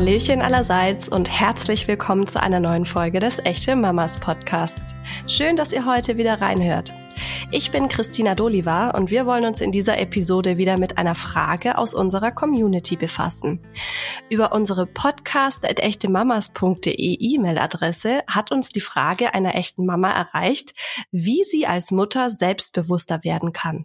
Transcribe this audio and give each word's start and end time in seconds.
Hallöchen 0.00 0.40
allerseits 0.40 1.10
und 1.10 1.28
herzlich 1.28 1.86
willkommen 1.86 2.26
zu 2.26 2.42
einer 2.42 2.58
neuen 2.58 2.86
Folge 2.86 3.20
des 3.20 3.38
Echte 3.38 3.76
Mamas 3.76 4.18
Podcasts. 4.18 4.94
Schön, 5.26 5.56
dass 5.56 5.74
ihr 5.74 5.84
heute 5.84 6.16
wieder 6.16 6.40
reinhört. 6.40 6.94
Ich 7.50 7.70
bin 7.70 7.88
Christina 7.88 8.34
Doliva 8.34 8.92
und 8.92 9.10
wir 9.10 9.26
wollen 9.26 9.44
uns 9.44 9.60
in 9.60 9.72
dieser 9.72 9.98
Episode 9.98 10.56
wieder 10.56 10.78
mit 10.78 10.96
einer 10.96 11.14
Frage 11.14 11.76
aus 11.76 11.92
unserer 11.92 12.32
Community 12.32 12.96
befassen. 12.96 13.60
Über 14.30 14.52
unsere 14.52 14.86
podcast.echtemamas.de 14.86 17.18
E-Mail-Adresse 17.20 18.22
hat 18.26 18.52
uns 18.52 18.70
die 18.70 18.80
Frage 18.80 19.34
einer 19.34 19.54
echten 19.54 19.84
Mama 19.84 20.12
erreicht, 20.12 20.72
wie 21.10 21.44
sie 21.44 21.66
als 21.66 21.90
Mutter 21.90 22.30
selbstbewusster 22.30 23.22
werden 23.22 23.52
kann. 23.52 23.84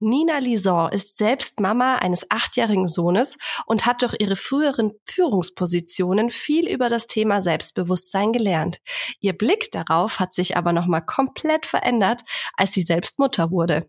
Nina 0.00 0.38
Lison 0.38 0.90
ist 0.92 1.18
selbst 1.18 1.60
Mama 1.60 1.96
eines 1.96 2.30
achtjährigen 2.30 2.88
Sohnes 2.88 3.38
und 3.66 3.86
hat 3.86 4.02
durch 4.02 4.14
ihre 4.18 4.36
früheren 4.36 4.92
Führungspositionen 5.04 6.30
viel 6.30 6.68
über 6.68 6.88
das 6.88 7.06
Thema 7.06 7.42
Selbstbewusstsein 7.42 8.32
gelernt. 8.32 8.80
Ihr 9.20 9.32
Blick 9.32 9.70
darauf 9.72 10.20
hat 10.20 10.32
sich 10.32 10.56
aber 10.56 10.72
nochmal 10.72 11.04
komplett 11.04 11.66
verändert, 11.66 12.22
als 12.54 12.72
sie 12.72 12.82
selbst 12.82 13.18
Mutter 13.18 13.50
wurde. 13.50 13.88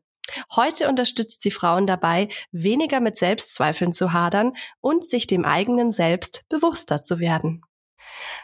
Heute 0.56 0.90
unterstützt 0.90 1.42
sie 1.44 1.52
Frauen 1.52 1.86
dabei, 1.86 2.30
weniger 2.52 3.00
mit 3.00 3.18
Selbstzweifeln 3.18 3.92
zu 3.92 4.14
hadern 4.14 4.54
und 4.82 5.06
sich 5.06 5.28
dem 5.28 5.46
eigenen 5.46 5.92
Selbst 5.92 6.46
bewusster 6.50 7.02
zu 7.02 7.20
werden. 7.20 7.62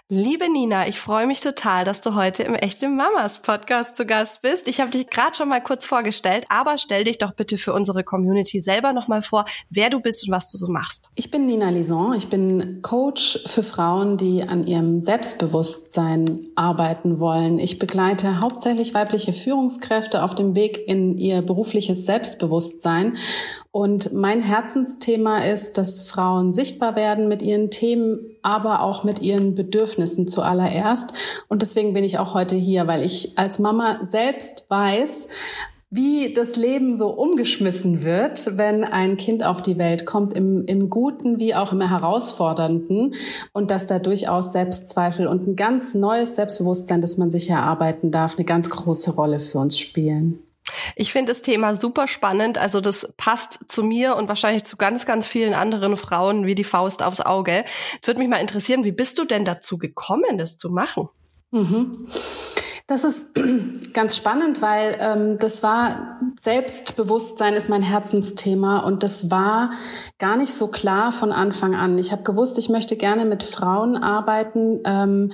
Liebe 0.09 0.52
Nina, 0.52 0.89
ich 0.89 0.99
freue 0.99 1.25
mich 1.25 1.39
total, 1.39 1.85
dass 1.85 2.02
du 2.02 2.16
heute 2.16 2.43
im 2.43 2.53
Echte 2.53 2.89
Mamas 2.89 3.38
Podcast 3.38 3.95
zu 3.95 4.05
Gast 4.05 4.41
bist. 4.41 4.67
Ich 4.67 4.81
habe 4.81 4.91
dich 4.91 5.09
gerade 5.09 5.35
schon 5.35 5.47
mal 5.47 5.61
kurz 5.61 5.85
vorgestellt, 5.85 6.45
aber 6.49 6.77
stell 6.77 7.05
dich 7.05 7.17
doch 7.17 7.31
bitte 7.34 7.57
für 7.57 7.73
unsere 7.73 8.03
Community 8.03 8.59
selber 8.59 8.91
nochmal 8.91 9.21
vor, 9.21 9.45
wer 9.70 9.89
du 9.89 10.02
bist 10.02 10.27
und 10.27 10.34
was 10.34 10.52
du 10.52 10.58
so 10.58 10.67
machst. 10.67 11.11
Ich 11.16 11.31
bin 11.31 11.45
Nina 11.45 11.69
Lison. 11.69 12.13
Ich 12.13 12.28
bin 12.28 12.81
Coach 12.81 13.39
für 13.45 13.63
Frauen, 13.63 14.17
die 14.17 14.44
an 14.44 14.67
ihrem 14.67 15.00
Selbstbewusstsein 15.00 16.47
arbeiten 16.56 17.19
wollen. 17.22 17.58
Ich 17.58 17.80
begleite 17.80 18.41
hauptsächlich 18.41 18.94
weibliche 18.94 19.31
Führungskräfte 19.31 20.23
auf 20.23 20.35
dem 20.35 20.56
Weg 20.56 20.89
in 20.89 21.17
ihr 21.17 21.41
berufliches 21.41 22.06
Selbstbewusstsein. 22.06 23.16
Und 23.72 24.11
mein 24.11 24.41
Herzensthema 24.41 25.45
ist, 25.45 25.77
dass 25.77 26.02
Frauen 26.02 26.53
sichtbar 26.53 26.97
werden 26.97 27.30
mit 27.30 27.41
ihren 27.41 27.72
Themen, 27.72 28.19
aber 28.41 28.81
auch 28.81 29.05
mit 29.05 29.22
ihren 29.22 29.55
Bedürfnissen 29.55 30.28
zuallererst. 30.28 31.13
Und 31.47 31.61
deswegen 31.61 31.94
bin 31.94 32.03
ich 32.03 32.19
auch 32.19 32.33
heute 32.33 32.58
hier, 32.58 32.88
weil 32.88 33.02
ich 33.02 33.38
als 33.38 33.59
Mama 33.59 34.00
selbst 34.03 34.66
weiß, 34.69 35.30
wie 35.89 36.33
das 36.33 36.55
Leben 36.55 36.97
so 36.97 37.09
umgeschmissen 37.09 38.03
wird, 38.03 38.58
wenn 38.58 38.86
ein 38.86 39.17
Kind 39.17 39.45
auf 39.45 39.61
die 39.61 39.78
Welt 39.78 40.06
kommt, 40.06 40.33
im, 40.33 40.66
im 40.66 40.89
Guten 40.89 41.39
wie 41.39 41.53
auch 41.53 41.73
im 41.73 41.81
Herausfordernden 41.81 43.13
und 43.52 43.72
dass 43.72 43.88
da 43.88 44.00
durchaus 44.00 44.53
Selbstzweifel 44.53 45.28
und 45.28 45.47
ein 45.47 45.56
ganz 45.58 45.94
neues 45.94 46.35
Selbstbewusstsein, 46.35 47.02
das 47.02 47.17
man 47.17 47.30
sich 47.30 47.50
erarbeiten 47.50 48.09
darf, 48.09 48.38
eine 48.38 48.45
ganz 48.45 48.69
große 48.69 49.16
Rolle 49.16 49.39
für 49.39 49.59
uns 49.59 49.78
spielen. 49.78 50.39
Ich 50.95 51.11
finde 51.11 51.31
das 51.31 51.41
Thema 51.41 51.75
super 51.75 52.08
spannend. 52.08 52.58
Also 52.58 52.81
das 52.81 53.14
passt 53.17 53.72
zu 53.72 53.83
mir 53.83 54.16
und 54.16 54.27
wahrscheinlich 54.27 54.64
zu 54.64 54.78
ganz, 54.78 55.05
ganz 55.05 55.28
vielen 55.28 55.53
anderen 55.53 55.97
Frauen 55.97 56.45
wie 56.45 56.55
die 56.55 56.63
Faust 56.63 57.03
aufs 57.03 57.22
Auge. 57.22 57.66
Würde 58.03 58.19
mich 58.19 58.30
mal 58.30 58.38
interessieren, 58.38 58.83
wie 58.83 58.91
bist 58.91 59.17
du 59.19 59.25
denn 59.25 59.45
dazu 59.45 59.78
gekommen, 59.78 60.38
das 60.38 60.58
zu 60.58 60.69
machen? 60.69 61.09
Mhm. 61.52 62.08
Das 62.91 63.05
ist 63.05 63.39
ganz 63.94 64.17
spannend, 64.17 64.61
weil 64.61 64.97
ähm, 65.00 65.38
das 65.39 65.63
war 65.63 66.19
Selbstbewusstsein 66.44 67.53
ist 67.53 67.69
mein 67.69 67.81
Herzensthema 67.81 68.80
und 68.80 69.03
das 69.03 69.31
war 69.31 69.72
gar 70.19 70.35
nicht 70.35 70.53
so 70.53 70.67
klar 70.67 71.13
von 71.13 71.31
Anfang 71.31 71.73
an. 71.73 71.97
Ich 71.97 72.11
habe 72.11 72.23
gewusst, 72.23 72.58
ich 72.58 72.67
möchte 72.67 72.97
gerne 72.97 73.23
mit 73.23 73.44
Frauen 73.44 73.95
arbeiten 73.95 74.81
ähm, 74.84 75.31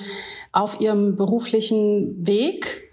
auf 0.52 0.82
ihrem 0.82 1.16
beruflichen 1.16 2.28
Weg 2.28 2.87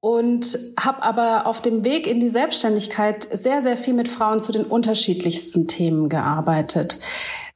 und 0.00 0.56
habe 0.78 1.02
aber 1.02 1.46
auf 1.46 1.60
dem 1.60 1.84
Weg 1.84 2.06
in 2.06 2.20
die 2.20 2.28
Selbstständigkeit 2.28 3.26
sehr, 3.32 3.62
sehr 3.62 3.76
viel 3.76 3.94
mit 3.94 4.08
Frauen 4.08 4.40
zu 4.40 4.52
den 4.52 4.64
unterschiedlichsten 4.64 5.66
Themen 5.66 6.08
gearbeitet. 6.08 7.00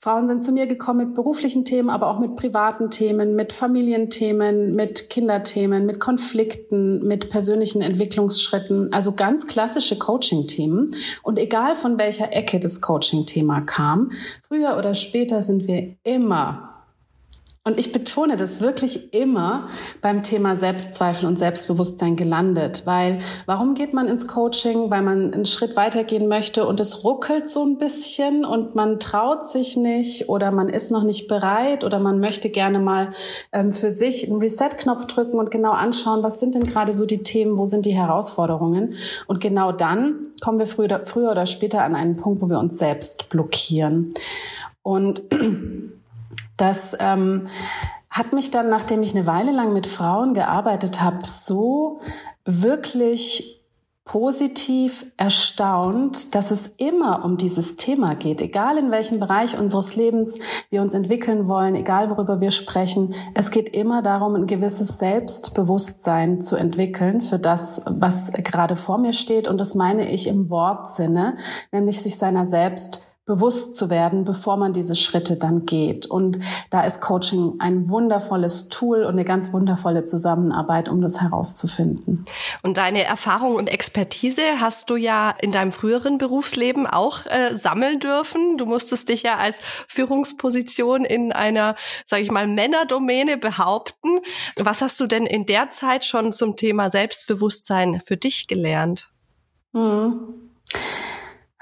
Frauen 0.00 0.26
sind 0.26 0.42
zu 0.42 0.50
mir 0.50 0.66
gekommen 0.66 1.06
mit 1.06 1.14
beruflichen 1.14 1.64
Themen, 1.64 1.88
aber 1.88 2.08
auch 2.08 2.18
mit 2.18 2.34
privaten 2.34 2.90
Themen, 2.90 3.36
mit 3.36 3.52
Familienthemen, 3.52 4.74
mit 4.74 5.08
Kinderthemen, 5.10 5.86
mit 5.86 6.00
Konflikten, 6.00 7.06
mit 7.06 7.30
persönlichen 7.30 7.82
Entwicklungsschritten, 7.82 8.92
also 8.92 9.12
ganz 9.12 9.46
klassische 9.46 9.96
Coaching-Themen. 9.96 10.96
Und 11.22 11.38
egal 11.38 11.76
von 11.76 11.98
welcher 11.98 12.32
Ecke 12.32 12.58
das 12.58 12.80
Coaching-Thema 12.80 13.60
kam, 13.60 14.10
früher 14.48 14.76
oder 14.76 14.94
später 14.94 15.42
sind 15.42 15.68
wir 15.68 15.94
immer 16.02 16.71
und 17.64 17.78
ich 17.78 17.92
betone 17.92 18.36
das 18.36 18.60
wirklich 18.60 19.14
immer 19.14 19.68
beim 20.00 20.24
Thema 20.24 20.56
Selbstzweifel 20.56 21.28
und 21.28 21.38
Selbstbewusstsein 21.38 22.16
gelandet, 22.16 22.82
weil 22.86 23.20
warum 23.46 23.74
geht 23.74 23.94
man 23.94 24.08
ins 24.08 24.26
Coaching? 24.26 24.90
Weil 24.90 25.02
man 25.02 25.32
einen 25.32 25.44
Schritt 25.44 25.76
weitergehen 25.76 26.26
möchte 26.26 26.66
und 26.66 26.80
es 26.80 27.04
ruckelt 27.04 27.48
so 27.48 27.64
ein 27.64 27.78
bisschen 27.78 28.44
und 28.44 28.74
man 28.74 28.98
traut 28.98 29.46
sich 29.46 29.76
nicht 29.76 30.28
oder 30.28 30.50
man 30.50 30.68
ist 30.68 30.90
noch 30.90 31.04
nicht 31.04 31.28
bereit 31.28 31.84
oder 31.84 32.00
man 32.00 32.18
möchte 32.18 32.50
gerne 32.50 32.80
mal 32.80 33.10
ähm, 33.52 33.70
für 33.70 33.92
sich 33.92 34.28
einen 34.28 34.40
Reset-Knopf 34.40 35.06
drücken 35.06 35.38
und 35.38 35.52
genau 35.52 35.70
anschauen, 35.70 36.24
was 36.24 36.40
sind 36.40 36.56
denn 36.56 36.64
gerade 36.64 36.92
so 36.92 37.06
die 37.06 37.22
Themen, 37.22 37.56
wo 37.58 37.66
sind 37.66 37.86
die 37.86 37.94
Herausforderungen? 37.94 38.94
Und 39.28 39.40
genau 39.40 39.70
dann 39.70 40.32
kommen 40.40 40.58
wir 40.58 40.66
früher, 40.66 41.02
früher 41.04 41.30
oder 41.30 41.46
später 41.46 41.84
an 41.84 41.94
einen 41.94 42.16
Punkt, 42.16 42.42
wo 42.42 42.48
wir 42.48 42.58
uns 42.58 42.76
selbst 42.76 43.28
blockieren. 43.30 44.14
Und 44.82 45.22
das 46.62 46.96
ähm, 47.00 47.48
hat 48.08 48.32
mich 48.32 48.50
dann, 48.50 48.70
nachdem 48.70 49.02
ich 49.02 49.14
eine 49.14 49.26
Weile 49.26 49.52
lang 49.52 49.72
mit 49.72 49.86
Frauen 49.86 50.32
gearbeitet 50.32 51.02
habe, 51.02 51.18
so 51.22 52.00
wirklich 52.44 53.58
positiv 54.04 55.06
erstaunt, 55.16 56.34
dass 56.34 56.50
es 56.50 56.66
immer 56.66 57.24
um 57.24 57.36
dieses 57.36 57.76
Thema 57.76 58.14
geht, 58.14 58.40
egal 58.40 58.76
in 58.76 58.90
welchem 58.90 59.20
Bereich 59.20 59.58
unseres 59.58 59.94
Lebens 59.96 60.38
wir 60.70 60.82
uns 60.82 60.92
entwickeln 60.92 61.48
wollen, 61.48 61.74
egal 61.74 62.10
worüber 62.10 62.40
wir 62.40 62.50
sprechen. 62.50 63.14
Es 63.34 63.50
geht 63.50 63.68
immer 63.68 64.02
darum, 64.02 64.34
ein 64.34 64.46
gewisses 64.46 64.98
Selbstbewusstsein 64.98 66.42
zu 66.42 66.56
entwickeln 66.56 67.22
für 67.22 67.38
das, 67.38 67.84
was 67.88 68.32
gerade 68.32 68.76
vor 68.76 68.98
mir 68.98 69.12
steht. 69.12 69.48
Und 69.48 69.60
das 69.60 69.74
meine 69.74 70.10
ich 70.10 70.26
im 70.26 70.50
Wortsinne, 70.50 71.36
nämlich 71.70 72.02
sich 72.02 72.18
seiner 72.18 72.44
selbst 72.44 73.11
bewusst 73.24 73.76
zu 73.76 73.88
werden, 73.88 74.24
bevor 74.24 74.56
man 74.56 74.72
diese 74.72 74.96
Schritte 74.96 75.36
dann 75.36 75.64
geht. 75.64 76.06
Und 76.06 76.40
da 76.70 76.82
ist 76.82 77.00
Coaching 77.00 77.54
ein 77.60 77.88
wundervolles 77.88 78.68
Tool 78.68 79.04
und 79.04 79.12
eine 79.12 79.24
ganz 79.24 79.52
wundervolle 79.52 80.04
Zusammenarbeit, 80.04 80.88
um 80.88 81.00
das 81.00 81.20
herauszufinden. 81.20 82.24
Und 82.64 82.78
deine 82.78 83.04
Erfahrung 83.04 83.54
und 83.54 83.68
Expertise 83.68 84.42
hast 84.58 84.90
du 84.90 84.96
ja 84.96 85.30
in 85.30 85.52
deinem 85.52 85.70
früheren 85.70 86.18
Berufsleben 86.18 86.88
auch 86.88 87.24
äh, 87.26 87.54
sammeln 87.54 88.00
dürfen. 88.00 88.58
Du 88.58 88.66
musstest 88.66 89.08
dich 89.08 89.22
ja 89.22 89.36
als 89.36 89.56
Führungsposition 89.86 91.04
in 91.04 91.32
einer, 91.32 91.76
sage 92.04 92.22
ich 92.22 92.30
mal, 92.32 92.48
Männerdomäne 92.48 93.36
behaupten. 93.36 94.18
Was 94.56 94.82
hast 94.82 94.98
du 94.98 95.06
denn 95.06 95.26
in 95.26 95.46
der 95.46 95.70
Zeit 95.70 96.04
schon 96.04 96.32
zum 96.32 96.56
Thema 96.56 96.90
Selbstbewusstsein 96.90 98.02
für 98.04 98.16
dich 98.16 98.48
gelernt? 98.48 99.12
Hm. 99.74 100.51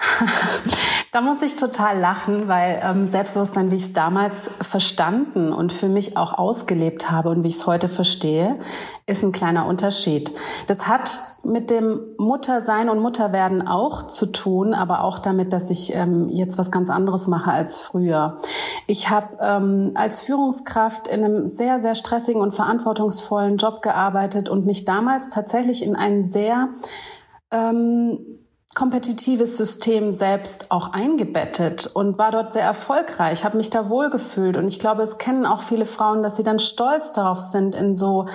da 1.12 1.20
muss 1.20 1.42
ich 1.42 1.56
total 1.56 1.98
lachen, 1.98 2.48
weil 2.48 2.80
ähm, 2.82 3.06
Selbstbewusstsein, 3.06 3.70
wie 3.70 3.76
ich 3.76 3.84
es 3.84 3.92
damals 3.92 4.50
verstanden 4.62 5.52
und 5.52 5.72
für 5.72 5.88
mich 5.88 6.16
auch 6.16 6.32
ausgelebt 6.32 7.10
habe 7.10 7.30
und 7.30 7.42
wie 7.42 7.48
ich 7.48 7.56
es 7.56 7.66
heute 7.66 7.88
verstehe, 7.88 8.58
ist 9.06 9.22
ein 9.22 9.32
kleiner 9.32 9.66
Unterschied. 9.66 10.30
Das 10.66 10.86
hat 10.86 11.18
mit 11.44 11.70
dem 11.70 12.00
Muttersein 12.18 12.88
und 12.88 13.00
Mutterwerden 13.00 13.66
auch 13.66 14.06
zu 14.06 14.26
tun, 14.26 14.74
aber 14.74 15.04
auch 15.04 15.18
damit, 15.18 15.52
dass 15.52 15.70
ich 15.70 15.94
ähm, 15.94 16.28
jetzt 16.28 16.58
was 16.58 16.70
ganz 16.70 16.90
anderes 16.90 17.26
mache 17.26 17.50
als 17.50 17.78
früher. 17.78 18.38
Ich 18.86 19.10
habe 19.10 19.38
ähm, 19.40 19.92
als 19.94 20.20
Führungskraft 20.20 21.08
in 21.08 21.24
einem 21.24 21.46
sehr, 21.46 21.80
sehr 21.80 21.94
stressigen 21.94 22.40
und 22.40 22.52
verantwortungsvollen 22.52 23.56
Job 23.56 23.82
gearbeitet 23.82 24.48
und 24.48 24.66
mich 24.66 24.84
damals 24.84 25.28
tatsächlich 25.28 25.82
in 25.82 25.96
einen 25.96 26.30
sehr 26.30 26.68
ähm, 27.50 28.39
kompetitives 28.74 29.56
System 29.56 30.12
selbst 30.12 30.70
auch 30.70 30.92
eingebettet 30.92 31.90
und 31.92 32.18
war 32.18 32.30
dort 32.30 32.52
sehr 32.52 32.62
erfolgreich, 32.62 33.42
habe 33.42 33.56
mich 33.56 33.70
da 33.70 33.88
wohlgefühlt. 33.88 34.56
Und 34.56 34.66
ich 34.66 34.78
glaube, 34.78 35.02
es 35.02 35.18
kennen 35.18 35.44
auch 35.44 35.60
viele 35.60 35.84
Frauen, 35.84 36.22
dass 36.22 36.36
sie 36.36 36.44
dann 36.44 36.60
stolz 36.60 37.10
darauf 37.10 37.40
sind, 37.40 37.74
in 37.74 37.94
so 37.94 38.26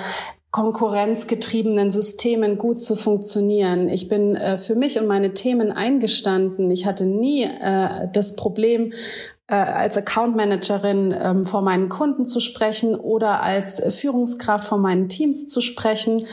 konkurrenzgetriebenen 0.56 1.92
Systemen 1.92 2.57
gut 2.57 2.81
zu 2.81 2.96
funktionieren. 2.96 3.90
Ich 3.90 4.07
bin 4.07 4.38
äh, 4.38 4.57
für 4.57 4.75
mich 4.75 4.98
und 4.98 5.06
meine 5.06 5.34
Themen 5.34 5.74
eingestanden. 5.74 6.72
Ich 6.72 6.86
hatte 6.86 7.06
nie 7.06 7.44
äh, 7.44 8.07
das 8.13 8.38
Problem, 8.38 8.94
äh, 9.48 9.56
als 9.56 9.98
Account 9.98 10.38
Managerin 10.38 11.13
ähm, 11.19 11.44
vor 11.44 11.62
meinen 11.62 11.90
Kunden 11.90 12.24
zu 12.24 12.40
sprechen 12.40 12.96
oder 12.96 13.44
als 13.44 13.84
Führungskraft 13.94 14.66
vor 14.66 14.78
meinen 14.78 15.10
Teams 15.10 15.48
zu 15.48 15.60
sprechen. 15.60 16.24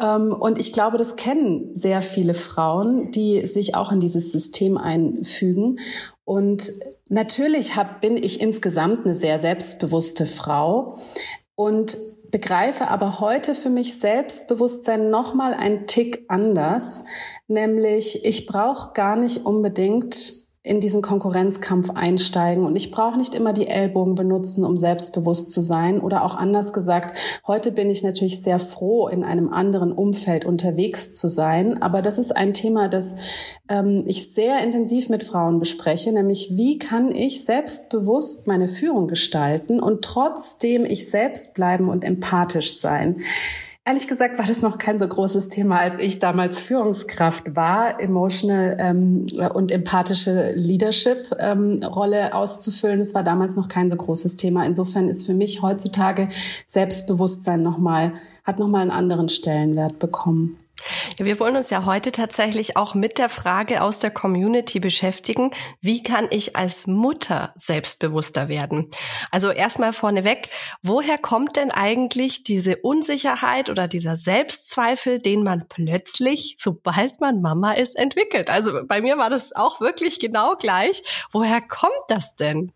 Ähm, 0.00 0.32
und 0.32 0.58
ich 0.58 0.72
glaube, 0.72 0.96
das 0.96 1.16
kennen 1.16 1.74
sehr 1.74 2.00
viele 2.00 2.32
Frauen, 2.32 3.10
die 3.10 3.46
sich 3.46 3.74
auch 3.74 3.92
in 3.92 4.00
dieses 4.00 4.32
System 4.32 4.78
einfügen. 4.78 5.78
Und 6.24 6.72
Natürlich 7.10 7.74
hab, 7.74 8.02
bin 8.02 8.18
ich 8.18 8.40
insgesamt 8.40 9.06
eine 9.06 9.14
sehr 9.14 9.38
selbstbewusste 9.38 10.26
Frau 10.26 10.98
und 11.54 11.96
begreife 12.30 12.88
aber 12.88 13.20
heute 13.20 13.54
für 13.54 13.70
mich 13.70 13.98
Selbstbewusstsein 13.98 15.10
noch 15.10 15.34
mal 15.34 15.54
ein 15.54 15.86
Tick 15.86 16.24
anders, 16.28 17.04
nämlich 17.46 18.24
ich 18.24 18.46
brauche 18.46 18.92
gar 18.92 19.16
nicht 19.16 19.46
unbedingt 19.46 20.37
in 20.68 20.80
diesen 20.80 21.02
Konkurrenzkampf 21.02 21.90
einsteigen. 21.90 22.64
Und 22.64 22.76
ich 22.76 22.90
brauche 22.90 23.16
nicht 23.16 23.34
immer 23.34 23.52
die 23.52 23.66
Ellbogen 23.66 24.14
benutzen, 24.14 24.64
um 24.64 24.76
selbstbewusst 24.76 25.50
zu 25.50 25.60
sein. 25.60 26.00
Oder 26.00 26.24
auch 26.24 26.36
anders 26.36 26.72
gesagt, 26.72 27.16
heute 27.46 27.72
bin 27.72 27.90
ich 27.90 28.02
natürlich 28.02 28.42
sehr 28.42 28.58
froh, 28.58 29.08
in 29.08 29.24
einem 29.24 29.52
anderen 29.52 29.92
Umfeld 29.92 30.44
unterwegs 30.44 31.14
zu 31.14 31.28
sein. 31.28 31.82
Aber 31.82 32.02
das 32.02 32.18
ist 32.18 32.36
ein 32.36 32.52
Thema, 32.52 32.88
das 32.88 33.16
ähm, 33.68 34.04
ich 34.06 34.32
sehr 34.32 34.62
intensiv 34.62 35.08
mit 35.08 35.24
Frauen 35.24 35.58
bespreche, 35.58 36.12
nämlich 36.12 36.52
wie 36.54 36.78
kann 36.78 37.14
ich 37.14 37.44
selbstbewusst 37.44 38.46
meine 38.46 38.68
Führung 38.68 39.08
gestalten 39.08 39.80
und 39.80 40.02
trotzdem 40.02 40.84
ich 40.84 41.08
selbst 41.08 41.54
bleiben 41.54 41.88
und 41.88 42.04
empathisch 42.04 42.74
sein. 42.74 43.22
Ehrlich 43.88 44.06
gesagt 44.06 44.36
war 44.38 44.44
das 44.44 44.60
noch 44.60 44.76
kein 44.76 44.98
so 44.98 45.08
großes 45.08 45.48
Thema, 45.48 45.78
als 45.78 45.98
ich 45.98 46.18
damals 46.18 46.60
Führungskraft 46.60 47.56
war, 47.56 47.98
emotional 48.02 48.76
ähm, 48.78 49.26
und 49.54 49.72
empathische 49.72 50.52
Leadership-Rolle 50.54 52.20
ähm, 52.20 52.32
auszufüllen. 52.32 52.98
Das 52.98 53.14
war 53.14 53.22
damals 53.22 53.56
noch 53.56 53.68
kein 53.68 53.88
so 53.88 53.96
großes 53.96 54.36
Thema. 54.36 54.66
Insofern 54.66 55.08
ist 55.08 55.24
für 55.24 55.32
mich 55.32 55.62
heutzutage 55.62 56.28
Selbstbewusstsein 56.66 57.62
nochmal, 57.62 58.12
hat 58.44 58.58
nochmal 58.58 58.82
einen 58.82 58.90
anderen 58.90 59.30
Stellenwert 59.30 59.98
bekommen. 59.98 60.58
Wir 61.18 61.40
wollen 61.40 61.56
uns 61.56 61.70
ja 61.70 61.84
heute 61.84 62.12
tatsächlich 62.12 62.76
auch 62.76 62.94
mit 62.94 63.18
der 63.18 63.28
Frage 63.28 63.82
aus 63.82 63.98
der 63.98 64.10
Community 64.10 64.78
beschäftigen, 64.78 65.50
wie 65.80 66.02
kann 66.02 66.28
ich 66.30 66.56
als 66.56 66.86
Mutter 66.86 67.52
selbstbewusster 67.56 68.48
werden? 68.48 68.88
Also 69.30 69.50
erstmal 69.50 69.92
vorneweg, 69.92 70.48
woher 70.82 71.18
kommt 71.18 71.56
denn 71.56 71.70
eigentlich 71.70 72.44
diese 72.44 72.76
Unsicherheit 72.76 73.70
oder 73.70 73.88
dieser 73.88 74.16
Selbstzweifel, 74.16 75.18
den 75.18 75.42
man 75.42 75.66
plötzlich, 75.68 76.56
sobald 76.58 77.20
man 77.20 77.40
Mama 77.40 77.72
ist, 77.72 77.96
entwickelt? 77.96 78.50
Also 78.50 78.80
bei 78.86 79.00
mir 79.00 79.18
war 79.18 79.30
das 79.30 79.54
auch 79.54 79.80
wirklich 79.80 80.20
genau 80.20 80.54
gleich. 80.56 81.02
Woher 81.32 81.60
kommt 81.60 81.92
das 82.08 82.36
denn? 82.36 82.72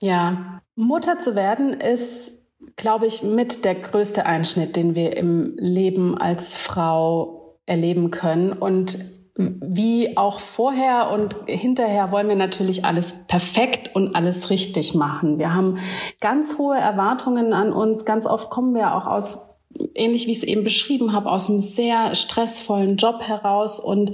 Ja, 0.00 0.62
Mutter 0.76 1.18
zu 1.18 1.34
werden 1.34 1.72
ist 1.72 2.48
glaube 2.76 3.06
ich, 3.06 3.22
mit 3.22 3.64
der 3.64 3.74
größte 3.74 4.24
Einschnitt, 4.24 4.76
den 4.76 4.94
wir 4.94 5.16
im 5.16 5.56
Leben 5.58 6.16
als 6.16 6.54
Frau 6.56 7.37
erleben 7.68 8.10
können. 8.10 8.52
Und 8.52 8.98
wie 9.36 10.16
auch 10.16 10.40
vorher 10.40 11.10
und 11.12 11.36
hinterher 11.46 12.10
wollen 12.10 12.28
wir 12.28 12.36
natürlich 12.36 12.84
alles 12.84 13.26
perfekt 13.28 13.94
und 13.94 14.16
alles 14.16 14.50
richtig 14.50 14.94
machen. 14.94 15.38
Wir 15.38 15.54
haben 15.54 15.78
ganz 16.20 16.58
hohe 16.58 16.76
Erwartungen 16.76 17.52
an 17.52 17.72
uns. 17.72 18.04
Ganz 18.04 18.26
oft 18.26 18.50
kommen 18.50 18.74
wir 18.74 18.94
auch 18.94 19.06
aus 19.06 19.50
ähnlich 19.94 20.26
wie 20.26 20.32
ich 20.32 20.38
es 20.38 20.44
eben 20.44 20.64
beschrieben 20.64 21.12
habe, 21.12 21.30
aus 21.30 21.48
einem 21.48 21.60
sehr 21.60 22.14
stressvollen 22.14 22.96
Job 22.96 23.22
heraus 23.22 23.78
und 23.78 24.12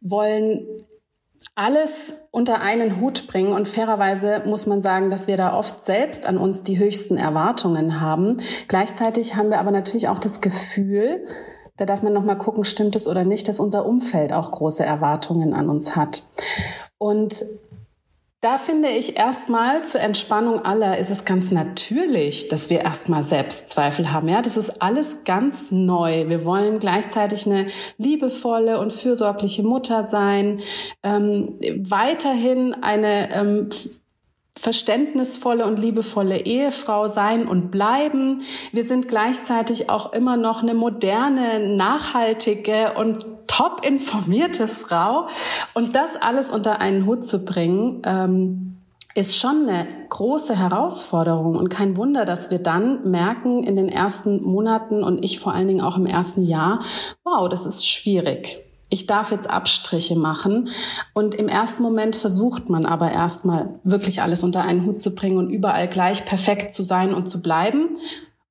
wollen 0.00 0.66
alles 1.54 2.26
unter 2.30 2.60
einen 2.60 3.00
Hut 3.00 3.26
bringen. 3.26 3.52
Und 3.52 3.68
fairerweise 3.68 4.42
muss 4.46 4.66
man 4.66 4.82
sagen, 4.82 5.10
dass 5.10 5.28
wir 5.28 5.36
da 5.36 5.56
oft 5.56 5.84
selbst 5.84 6.26
an 6.26 6.36
uns 6.36 6.62
die 6.64 6.78
höchsten 6.78 7.16
Erwartungen 7.16 8.00
haben. 8.00 8.38
Gleichzeitig 8.66 9.36
haben 9.36 9.50
wir 9.50 9.60
aber 9.60 9.70
natürlich 9.70 10.08
auch 10.08 10.18
das 10.18 10.40
Gefühl, 10.40 11.26
da 11.76 11.86
darf 11.86 12.02
man 12.02 12.12
noch 12.12 12.24
mal 12.24 12.36
gucken, 12.36 12.64
stimmt 12.64 12.96
es 12.96 13.08
oder 13.08 13.24
nicht, 13.24 13.48
dass 13.48 13.60
unser 13.60 13.84
Umfeld 13.86 14.32
auch 14.32 14.50
große 14.50 14.84
Erwartungen 14.84 15.54
an 15.54 15.68
uns 15.68 15.96
hat. 15.96 16.22
Und 16.98 17.44
da 18.44 18.58
finde 18.58 18.90
ich 18.90 19.16
erstmal 19.16 19.84
zur 19.84 20.02
Entspannung 20.02 20.66
aller 20.66 20.98
ist 20.98 21.10
es 21.10 21.24
ganz 21.24 21.50
natürlich, 21.50 22.48
dass 22.48 22.68
wir 22.68 22.82
erstmal 22.82 23.24
Selbstzweifel 23.24 24.12
haben. 24.12 24.28
Ja, 24.28 24.42
das 24.42 24.58
ist 24.58 24.82
alles 24.82 25.24
ganz 25.24 25.70
neu. 25.70 26.28
Wir 26.28 26.44
wollen 26.44 26.78
gleichzeitig 26.78 27.46
eine 27.46 27.68
liebevolle 27.96 28.78
und 28.80 28.92
fürsorgliche 28.92 29.62
Mutter 29.62 30.04
sein, 30.04 30.60
ähm, 31.02 31.58
weiterhin 31.78 32.74
eine 32.74 33.34
ähm, 33.34 33.70
verständnisvolle 34.58 35.66
und 35.66 35.78
liebevolle 35.78 36.40
Ehefrau 36.40 37.08
sein 37.08 37.46
und 37.46 37.70
bleiben. 37.70 38.42
Wir 38.72 38.84
sind 38.84 39.08
gleichzeitig 39.08 39.90
auch 39.90 40.12
immer 40.12 40.36
noch 40.36 40.62
eine 40.62 40.74
moderne, 40.74 41.76
nachhaltige 41.76 42.92
und 42.96 43.26
top 43.46 43.84
informierte 43.86 44.68
Frau. 44.68 45.28
Und 45.74 45.96
das 45.96 46.16
alles 46.20 46.50
unter 46.50 46.80
einen 46.80 47.06
Hut 47.06 47.26
zu 47.26 47.44
bringen, 47.44 48.02
ähm, 48.04 48.76
ist 49.14 49.38
schon 49.38 49.68
eine 49.68 49.86
große 50.08 50.58
Herausforderung 50.58 51.56
und 51.56 51.68
kein 51.68 51.96
Wunder, 51.96 52.24
dass 52.24 52.50
wir 52.50 52.58
dann 52.58 53.08
merken 53.08 53.62
in 53.62 53.76
den 53.76 53.88
ersten 53.88 54.42
Monaten 54.42 55.04
und 55.04 55.24
ich 55.24 55.38
vor 55.38 55.54
allen 55.54 55.68
Dingen 55.68 55.82
auch 55.82 55.96
im 55.96 56.06
ersten 56.06 56.42
Jahr, 56.42 56.80
wow, 57.22 57.48
das 57.48 57.64
ist 57.64 57.88
schwierig 57.88 58.64
ich 58.94 59.06
darf 59.06 59.32
jetzt 59.32 59.50
Abstriche 59.50 60.16
machen. 60.16 60.68
Und 61.12 61.34
im 61.34 61.48
ersten 61.48 61.82
Moment 61.82 62.16
versucht 62.16 62.70
man 62.70 62.86
aber 62.86 63.10
erstmal 63.10 63.80
wirklich 63.82 64.22
alles 64.22 64.42
unter 64.44 64.62
einen 64.62 64.86
Hut 64.86 65.00
zu 65.00 65.14
bringen 65.14 65.36
und 65.36 65.50
überall 65.50 65.88
gleich 65.88 66.24
perfekt 66.24 66.72
zu 66.72 66.84
sein 66.84 67.12
und 67.12 67.28
zu 67.28 67.42
bleiben. 67.42 67.96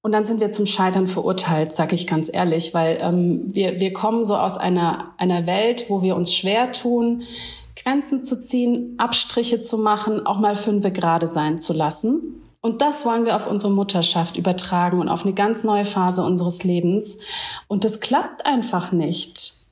Und 0.02 0.12
dann 0.12 0.26
sind 0.26 0.42
wir 0.42 0.52
zum 0.52 0.66
Scheitern 0.66 1.08
verurteilt, 1.08 1.72
sage 1.72 1.96
ich 1.96 2.08
ganz 2.08 2.30
ehrlich, 2.32 2.74
weil 2.74 2.98
ähm, 3.00 3.56
wir, 3.56 3.80
wir 3.80 3.94
kommen 3.94 4.26
so 4.26 4.36
aus 4.36 4.58
einer, 4.58 5.14
einer 5.18 5.48
Welt, 5.48 5.86
wo 5.88 6.02
wir 6.02 6.18
uns 6.18 6.34
schwer 6.34 6.74
tun, 6.74 7.24
Grenzen 7.82 8.22
zu 8.22 8.40
ziehen, 8.40 8.96
Abstriche 8.98 9.62
zu 9.62 9.78
machen, 9.78 10.26
auch 10.26 10.40
mal 10.40 10.56
fünfe 10.56 10.92
gerade 10.92 11.28
sein 11.28 11.58
zu 11.58 11.72
lassen. 11.72 12.42
Und 12.60 12.82
das 12.82 13.06
wollen 13.06 13.26
wir 13.26 13.38
auf 13.38 13.48
unsere 13.48 13.72
Mutterschaft 13.72 14.38
übertragen 14.38 15.00
und 15.00 15.08
auf 15.08 15.24
eine 15.24 15.34
ganz 15.34 15.64
neue 15.64 15.86
Phase 15.86 16.22
unseres 16.22 16.66
Lebens. 16.66 17.20
Und 17.68 17.86
das 17.86 18.02
klappt 18.02 18.46
einfach 18.46 18.92
nicht 18.92 19.63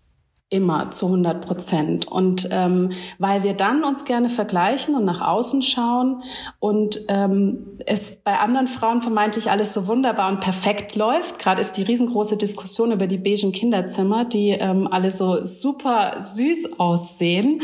immer 0.51 0.91
zu 0.91 1.05
100 1.05 1.45
Prozent. 1.45 2.07
Und 2.07 2.49
ähm, 2.51 2.89
weil 3.17 3.41
wir 3.41 3.53
dann 3.53 3.85
uns 3.85 4.03
gerne 4.03 4.29
vergleichen 4.29 4.95
und 4.95 5.05
nach 5.05 5.21
außen 5.21 5.61
schauen 5.61 6.23
und 6.59 6.99
ähm, 7.07 7.77
es 7.85 8.17
bei 8.17 8.37
anderen 8.37 8.67
Frauen 8.67 9.01
vermeintlich 9.01 9.49
alles 9.49 9.73
so 9.73 9.87
wunderbar 9.87 10.29
und 10.29 10.41
perfekt 10.41 10.97
läuft. 10.97 11.39
Gerade 11.39 11.61
ist 11.61 11.77
die 11.77 11.83
riesengroße 11.83 12.37
Diskussion 12.37 12.91
über 12.91 13.07
die 13.07 13.17
beigen 13.17 13.53
Kinderzimmer, 13.53 14.25
die 14.25 14.49
ähm, 14.49 14.87
alle 14.91 15.09
so 15.09 15.41
super 15.41 16.17
süß 16.21 16.77
aussehen. 16.77 17.61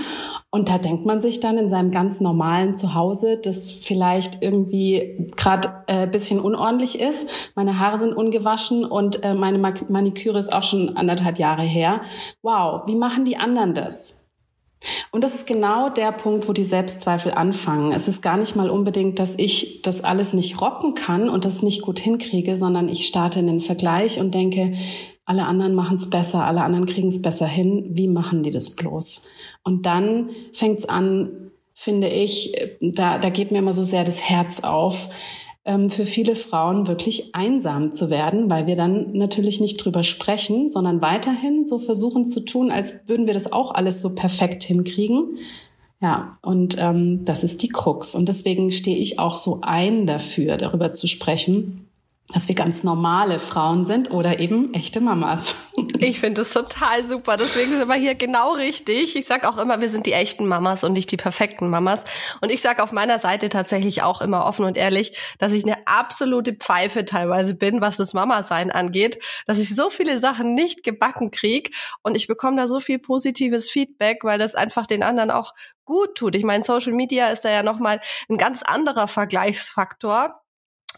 Und 0.50 0.70
da 0.70 0.78
denkt 0.78 1.06
man 1.06 1.20
sich 1.20 1.42
dann 1.42 1.58
in 1.58 1.70
seinem 1.70 1.92
ganz 1.92 2.22
normalen 2.22 2.78
Zuhause, 2.78 3.38
das 3.38 3.70
vielleicht 3.70 4.42
irgendwie 4.42 5.28
gerade 5.36 5.84
äh, 5.88 6.08
bisschen 6.08 6.40
unordentlich 6.40 7.00
ist. 7.02 7.28
Meine 7.56 7.80
Haare 7.80 8.00
sind 8.00 8.14
ungewaschen 8.14 8.86
und 8.86 9.24
äh, 9.24 9.34
meine 9.34 9.58
Maniküre 9.58 10.40
ist 10.40 10.54
auch 10.54 10.64
schon 10.64 10.96
anderthalb 10.96 11.38
Jahre 11.38 11.64
her. 11.64 12.02
Wow, 12.42 12.84
wie 12.88 12.96
machen 12.96 13.26
die 13.26 13.36
anderen 13.36 13.74
das? 13.74 14.28
Und 15.12 15.24
das 15.24 15.34
ist 15.34 15.48
genau 15.48 15.90
der 15.90 16.12
Punkt, 16.12 16.48
wo 16.48 16.54
die 16.54 16.64
Selbstzweifel 16.64 17.32
anfangen. 17.32 17.92
Es 17.92 18.08
ist 18.08 18.22
gar 18.22 18.38
nicht 18.38 18.56
mal 18.56 18.70
unbedingt, 18.70 19.20
dass 19.20 19.38
ich 19.38 19.82
das 19.82 20.04
alles 20.04 20.34
nicht 20.34 20.62
rocken 20.62 20.94
kann 20.94 21.30
und 21.30 21.46
das 21.46 21.64
nicht 21.64 21.82
gut 21.82 22.00
hinkriege, 22.00 22.58
sondern 22.58 22.88
ich 22.88 23.08
starte 23.08 23.40
in 23.40 23.48
den 23.48 23.62
Vergleich 23.62 24.20
und 24.20 24.34
denke, 24.34 24.74
alle 25.28 25.46
anderen 25.46 25.76
machen 25.76 25.98
es 25.98 26.10
besser, 26.10 26.46
alle 26.46 26.62
anderen 26.62 26.86
kriegen 26.86 27.10
es 27.10 27.22
besser 27.22 27.46
hin. 27.46 27.86
Wie 27.92 28.08
machen 28.08 28.44
die 28.44 28.50
das 28.50 28.72
bloß? 28.72 29.28
Und 29.62 29.86
dann 29.86 30.30
fängt 30.54 30.80
es 30.80 30.90
an, 30.90 31.52
finde 31.74 32.08
ich, 32.08 32.56
da, 32.80 33.20
da 33.20 33.30
geht 33.30 33.52
mir 33.52 33.58
immer 33.58 33.74
so 33.74 33.84
sehr 33.84 34.06
das 34.06 34.24
Herz 34.24 34.62
auf, 34.62 35.10
ähm, 35.66 35.90
für 35.90 36.06
viele 36.06 36.34
Frauen 36.34 36.88
wirklich 36.88 37.36
einsam 37.36 37.92
zu 37.92 38.10
werden, 38.10 38.50
weil 38.50 38.68
wir 38.68 38.78
dann 38.78 39.12
natürlich 39.12 39.60
nicht 39.60 39.76
drüber 39.84 40.02
sprechen, 40.02 40.70
sondern 40.70 41.02
weiterhin 41.02 41.66
so 41.66 41.78
versuchen 41.78 42.24
zu 42.24 42.46
tun, 42.46 42.72
als 42.72 43.02
würden 43.08 43.28
wir 43.28 43.34
das 43.34 43.52
auch 43.52 43.76
alles 43.76 44.02
so 44.02 44.16
perfekt 44.16 44.64
hinkriegen. 44.64 45.40
Ja, 46.00 46.38
und 46.42 46.78
ähm, 46.80 47.26
das 47.26 47.44
ist 47.44 47.62
die 47.64 47.70
Krux. 47.70 48.16
Und 48.16 48.30
deswegen 48.30 48.72
stehe 48.72 48.98
ich 48.98 49.20
auch 49.20 49.36
so 49.36 49.60
ein 49.62 50.08
dafür, 50.08 50.56
darüber 50.56 50.94
zu 50.94 51.06
sprechen 51.06 51.88
dass 52.34 52.50
wir 52.50 52.56
ganz 52.56 52.84
normale 52.84 53.40
Frauen 53.40 53.86
sind 53.86 54.12
oder 54.12 54.40
eben 54.40 54.74
echte 54.74 55.00
Mamas. 55.00 55.56
Ich 56.00 56.20
finde 56.20 56.42
das 56.42 56.52
total 56.52 57.02
super. 57.02 57.38
Deswegen 57.38 57.72
sind 57.72 57.88
wir 57.88 57.96
hier 57.96 58.16
genau 58.16 58.52
richtig. 58.52 59.16
Ich 59.16 59.26
sage 59.26 59.48
auch 59.48 59.58
immer, 59.58 59.80
wir 59.80 59.88
sind 59.88 60.06
die 60.06 60.12
echten 60.12 60.46
Mamas 60.46 60.84
und 60.84 60.92
nicht 60.92 61.10
die 61.12 61.18
perfekten 61.18 61.70
Mamas. 61.70 62.04
Und 62.42 62.52
ich 62.52 62.62
sage 62.62 62.84
auf 62.84 62.92
meiner 62.92 63.18
Seite 63.18 63.48
tatsächlich 63.48 64.04
auch 64.04 64.22
immer 64.22 64.46
offen 64.46 64.66
und 64.66 64.76
ehrlich, 64.78 65.18
dass 65.38 65.54
ich 65.54 65.64
eine 65.64 65.88
absolute 65.88 66.54
Pfeife 66.54 67.06
teilweise 67.06 67.56
bin, 67.56 67.80
was 67.80 67.96
das 67.96 68.14
Mama-Sein 68.14 68.72
angeht, 68.72 69.24
dass 69.46 69.58
ich 69.58 69.74
so 69.74 69.90
viele 69.90 70.20
Sachen 70.20 70.54
nicht 70.54 70.84
gebacken 70.84 71.32
krieg 71.32 71.74
und 72.04 72.18
ich 72.18 72.28
bekomme 72.28 72.58
da 72.58 72.68
so 72.68 72.82
viel 72.82 73.00
positives 73.00 73.70
Feedback, 73.70 74.24
weil 74.24 74.38
das 74.38 74.54
einfach 74.54 74.86
den 74.86 75.02
anderen 75.02 75.32
auch 75.32 75.54
gut 75.86 76.16
tut. 76.16 76.36
Ich 76.36 76.44
meine, 76.44 76.64
Social 76.64 76.94
Media 76.94 77.30
ist 77.30 77.46
da 77.46 77.50
ja 77.50 77.64
nochmal 77.64 78.02
ein 78.30 78.38
ganz 78.38 78.64
anderer 78.64 79.08
Vergleichsfaktor 79.08 80.42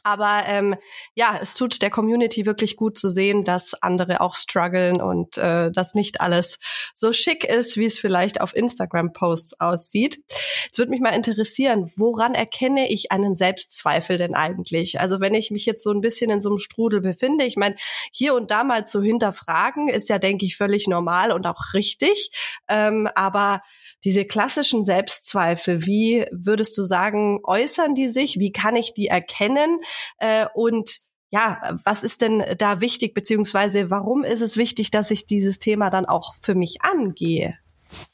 Aber 0.03 0.43
ähm, 0.46 0.75
ja, 1.13 1.38
es 1.41 1.55
tut 1.55 1.81
der 1.81 1.89
Community 1.89 2.46
wirklich 2.46 2.77
gut 2.77 2.98
zu 2.98 3.10
sehen, 3.10 3.43
dass 3.43 3.74
andere 3.81 4.22
auch 4.22 4.36
strugglen 4.36 5.01
und 5.01 5.38
äh, 5.38 5.72
dass 5.72 5.93
nicht 5.93 6.22
alles 6.22 6.60
so 6.93 7.12
schick 7.13 7.43
ist, 7.43 7.77
wie 7.77 7.86
es 7.86 8.00
vielleicht 8.00 8.41
auf 8.41 8.55
Instagram-Posts 8.55 9.60
aussieht. 9.60 10.24
Es 10.72 10.77
würde 10.77 10.91
mich 10.91 11.01
mal 11.01 11.10
interessieren, 11.10 11.91
woran 11.96 12.34
erkenne 12.34 12.89
ich 12.89 13.12
einen 13.12 13.36
Selbstzweifel 13.36 14.17
denn 14.17 14.36
eigentlich? 14.36 15.00
Also 15.00 15.19
wenn 15.19 15.34
ich 15.34 15.51
mich 15.51 15.65
jetzt 15.65 15.84
so 15.84 15.91
ein 15.91 16.01
bisschen 16.01 16.31
in 16.31 16.41
so 16.41 16.50
einem 16.50 16.60
Strudel 16.60 17.01
befinde, 17.01 17.43
ich 17.43 17.58
meine, 17.58 17.75
hier 18.12 18.36
und 18.36 18.51
da 18.51 18.63
mal 18.63 18.88
zu 18.88 19.01
hinterfragen, 19.01 19.89
ist 19.89 20.10
ja, 20.10 20.17
denke 20.17 20.46
ich, 20.46 20.55
völlig 20.55 20.88
normal 20.88 21.31
und 21.31 21.46
auch 21.46 21.74
richtig. 21.74 22.31
Ähm, 22.67 23.10
aber 23.15 23.62
diese 24.03 24.25
klassischen 24.25 24.86
Selbstzweifel, 24.86 25.86
wie 25.86 26.25
würdest 26.32 26.77
du 26.77 26.84
sagen, 26.84 27.39
äußern 27.44 27.96
die 27.96 28.08
sich? 28.08 28.39
Wie 28.39 28.51
kann 28.51 28.75
ich 28.75 28.94
die 28.94 29.08
erkennen? 29.08 29.82
Äh, 30.18 30.48
und 30.53 31.00
ja, 31.32 31.77
was 31.86 32.03
ist 32.03 32.22
denn 32.22 32.44
da 32.58 32.82
wichtig, 32.82 33.13
beziehungsweise 33.13 33.89
warum 33.89 34.24
ist 34.24 34.41
es 34.41 34.58
wichtig, 34.58 34.89
dass 34.89 35.12
ich 35.12 35.27
dieses 35.27 35.60
Thema 35.60 35.89
dann 35.89 36.06
auch 36.06 36.34
für 36.41 36.56
mich 36.56 36.82
angehe? 36.82 37.58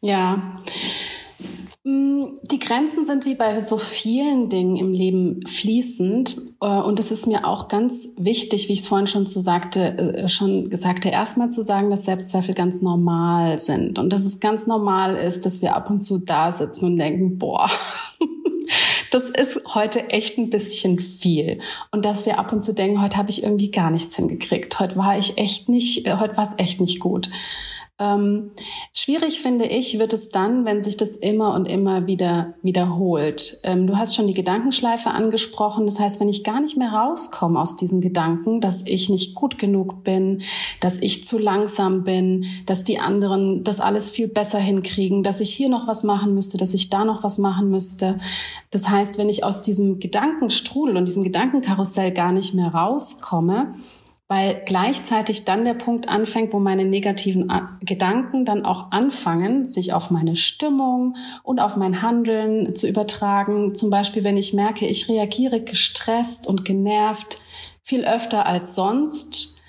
Ja, 0.01 0.61
die 1.87 2.59
Grenzen 2.59 3.05
sind 3.05 3.25
wie 3.25 3.35
bei 3.35 3.63
so 3.63 3.77
vielen 3.77 4.49
Dingen 4.49 4.75
im 4.75 4.91
Leben 4.91 5.45
fließend. 5.45 6.35
Äh, 6.59 6.65
und 6.65 6.99
es 6.99 7.11
ist 7.11 7.27
mir 7.27 7.45
auch 7.45 7.67
ganz 7.67 8.09
wichtig, 8.17 8.67
wie 8.67 8.73
ich 8.73 8.79
es 8.79 8.87
vorhin 8.87 9.05
schon 9.05 9.27
so 9.27 9.39
sagte, 9.39 9.95
äh, 9.97 10.27
schon 10.27 10.71
gesagt 10.71 11.05
erstmal 11.05 11.49
zu 11.49 11.61
sagen, 11.61 11.91
dass 11.91 12.05
Selbstzweifel 12.05 12.55
ganz 12.55 12.81
normal 12.81 13.59
sind. 13.59 13.99
Und 13.99 14.11
dass 14.11 14.25
es 14.25 14.39
ganz 14.39 14.65
normal 14.65 15.15
ist, 15.15 15.45
dass 15.45 15.61
wir 15.61 15.75
ab 15.75 15.91
und 15.91 16.01
zu 16.01 16.17
da 16.17 16.51
sitzen 16.51 16.85
und 16.85 16.97
denken, 16.97 17.37
boah, 17.37 17.69
das 19.11 19.29
ist 19.29 19.61
heute 19.75 20.09
echt 20.09 20.39
ein 20.39 20.49
bisschen 20.49 20.97
viel. 20.97 21.59
Und 21.91 22.03
dass 22.03 22.25
wir 22.25 22.39
ab 22.39 22.51
und 22.51 22.63
zu 22.63 22.73
denken, 22.73 22.99
heute 23.03 23.17
habe 23.17 23.29
ich 23.29 23.43
irgendwie 23.43 23.69
gar 23.69 23.91
nichts 23.91 24.15
hingekriegt. 24.15 24.79
Heute 24.79 24.95
war 24.95 25.19
ich 25.19 25.37
echt 25.37 25.69
nicht, 25.69 26.07
äh, 26.07 26.15
heute 26.19 26.35
war 26.35 26.45
es 26.45 26.55
echt 26.57 26.81
nicht 26.81 26.99
gut. 26.99 27.29
Ähm, 27.97 28.51
schwierig 28.93 29.39
finde 29.39 29.65
ich, 29.65 29.99
wird 29.99 30.11
es 30.11 30.27
dann, 30.27 30.65
wenn 30.65 30.83
sich 30.83 30.97
das 30.97 31.15
immer 31.15 31.53
und 31.53 31.65
immer 31.65 32.07
wieder 32.07 32.55
wiederholt. 32.61 33.59
Ähm, 33.63 33.87
du 33.87 33.97
hast 33.97 34.15
schon 34.15 34.27
die 34.27 34.33
Gedankenschleife 34.33 35.11
angesprochen. 35.11 35.85
Das 35.85 35.97
heißt, 35.97 36.19
wenn 36.19 36.27
ich 36.27 36.43
gar 36.43 36.59
nicht 36.59 36.75
mehr 36.75 36.91
rauskomme 36.91 37.57
aus 37.57 37.77
diesen 37.77 38.01
Gedanken, 38.01 38.59
dass 38.59 38.85
ich 38.85 39.09
nicht 39.09 39.33
gut 39.33 39.57
genug 39.57 40.03
bin, 40.03 40.41
dass 40.81 41.01
ich 41.01 41.25
zu 41.25 41.37
langsam 41.37 42.03
bin, 42.03 42.45
dass 42.65 42.83
die 42.83 42.99
anderen 42.99 43.63
das 43.63 43.79
alles 43.79 44.11
viel 44.11 44.27
besser 44.27 44.59
hinkriegen, 44.59 45.23
dass 45.23 45.39
ich 45.39 45.53
hier 45.53 45.69
noch 45.69 45.87
was 45.87 46.03
machen 46.03 46.33
müsste, 46.33 46.57
dass 46.57 46.73
ich 46.73 46.89
da 46.89 47.05
noch 47.05 47.23
was 47.23 47.37
machen 47.37 47.69
müsste. 47.69 48.19
Das 48.71 48.89
heißt, 48.89 49.17
wenn 49.17 49.29
ich 49.29 49.45
aus 49.45 49.61
diesem 49.61 49.99
Gedankenstrudel 49.99 50.97
und 50.97 51.05
diesem 51.05 51.23
Gedankenkarussell 51.23 52.11
gar 52.11 52.33
nicht 52.33 52.53
mehr 52.53 52.73
rauskomme, 52.73 53.73
weil 54.27 54.63
gleichzeitig 54.65 55.45
dann 55.45 55.65
der 55.65 55.75
Punkt 55.75 56.09
anfängt, 56.09 56.51
wo 56.51 56.59
meine 56.59 56.85
negativen 56.85 57.51
Gedanken 57.81 58.43
dann 58.43 58.65
auch 58.65 58.91
anfangen, 58.91 59.67
sich 59.67 59.93
auf 59.93 60.09
meine 60.09 60.35
Stimmung 60.35 61.15
und 61.43 61.59
auf 61.59 61.75
mein 61.75 62.01
Handeln 62.01 62.75
zu 62.75 62.87
übertragen. 62.87 63.75
Zum 63.75 63.91
Beispiel, 63.91 64.23
wenn 64.23 64.37
ich 64.37 64.53
merke, 64.53 64.87
ich 64.87 65.07
reagiere 65.09 65.61
gestresst 65.61 66.47
und 66.47 66.65
genervt 66.65 67.39
viel 67.83 68.03
öfter 68.03 68.47
als 68.47 68.73
sonst. 68.73 69.61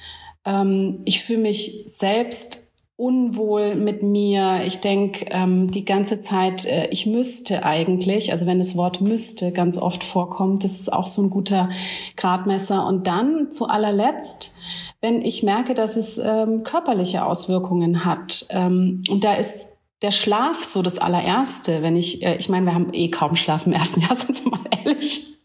Ähm, 0.46 1.02
ich 1.04 1.22
fühle 1.22 1.40
mich 1.40 1.84
selbst 1.86 2.65
unwohl 2.96 3.74
mit 3.74 4.02
mir. 4.02 4.62
Ich 4.64 4.80
denke 4.80 5.26
ähm, 5.30 5.70
die 5.70 5.84
ganze 5.84 6.20
Zeit, 6.20 6.64
äh, 6.64 6.88
ich 6.90 7.04
müsste 7.06 7.64
eigentlich, 7.64 8.32
also 8.32 8.46
wenn 8.46 8.58
das 8.58 8.76
Wort 8.76 9.02
müsste 9.02 9.52
ganz 9.52 9.76
oft 9.76 10.02
vorkommt, 10.02 10.64
das 10.64 10.72
ist 10.72 10.92
auch 10.92 11.06
so 11.06 11.22
ein 11.22 11.30
guter 11.30 11.68
Gradmesser. 12.16 12.86
Und 12.86 13.06
dann 13.06 13.50
zu 13.50 13.68
allerletzt, 13.68 14.56
wenn 15.02 15.20
ich 15.20 15.42
merke, 15.42 15.74
dass 15.74 15.96
es 15.96 16.16
ähm, 16.16 16.62
körperliche 16.62 17.24
Auswirkungen 17.26 18.06
hat. 18.06 18.46
Ähm, 18.50 19.02
und 19.10 19.24
da 19.24 19.34
ist 19.34 19.68
der 20.00 20.10
Schlaf 20.10 20.64
so 20.64 20.80
das 20.80 20.98
allererste. 20.98 21.82
Wenn 21.82 21.96
ich, 21.96 22.22
äh, 22.24 22.36
ich 22.36 22.48
meine, 22.48 22.64
wir 22.64 22.74
haben 22.74 22.92
eh 22.92 23.10
kaum 23.10 23.36
Schlaf 23.36 23.66
im 23.66 23.74
ersten 23.74 24.00
Jahr, 24.02 24.16
sind 24.16 24.42
wir 24.42 24.50
mal 24.50 24.60
ehrlich. 24.84 25.36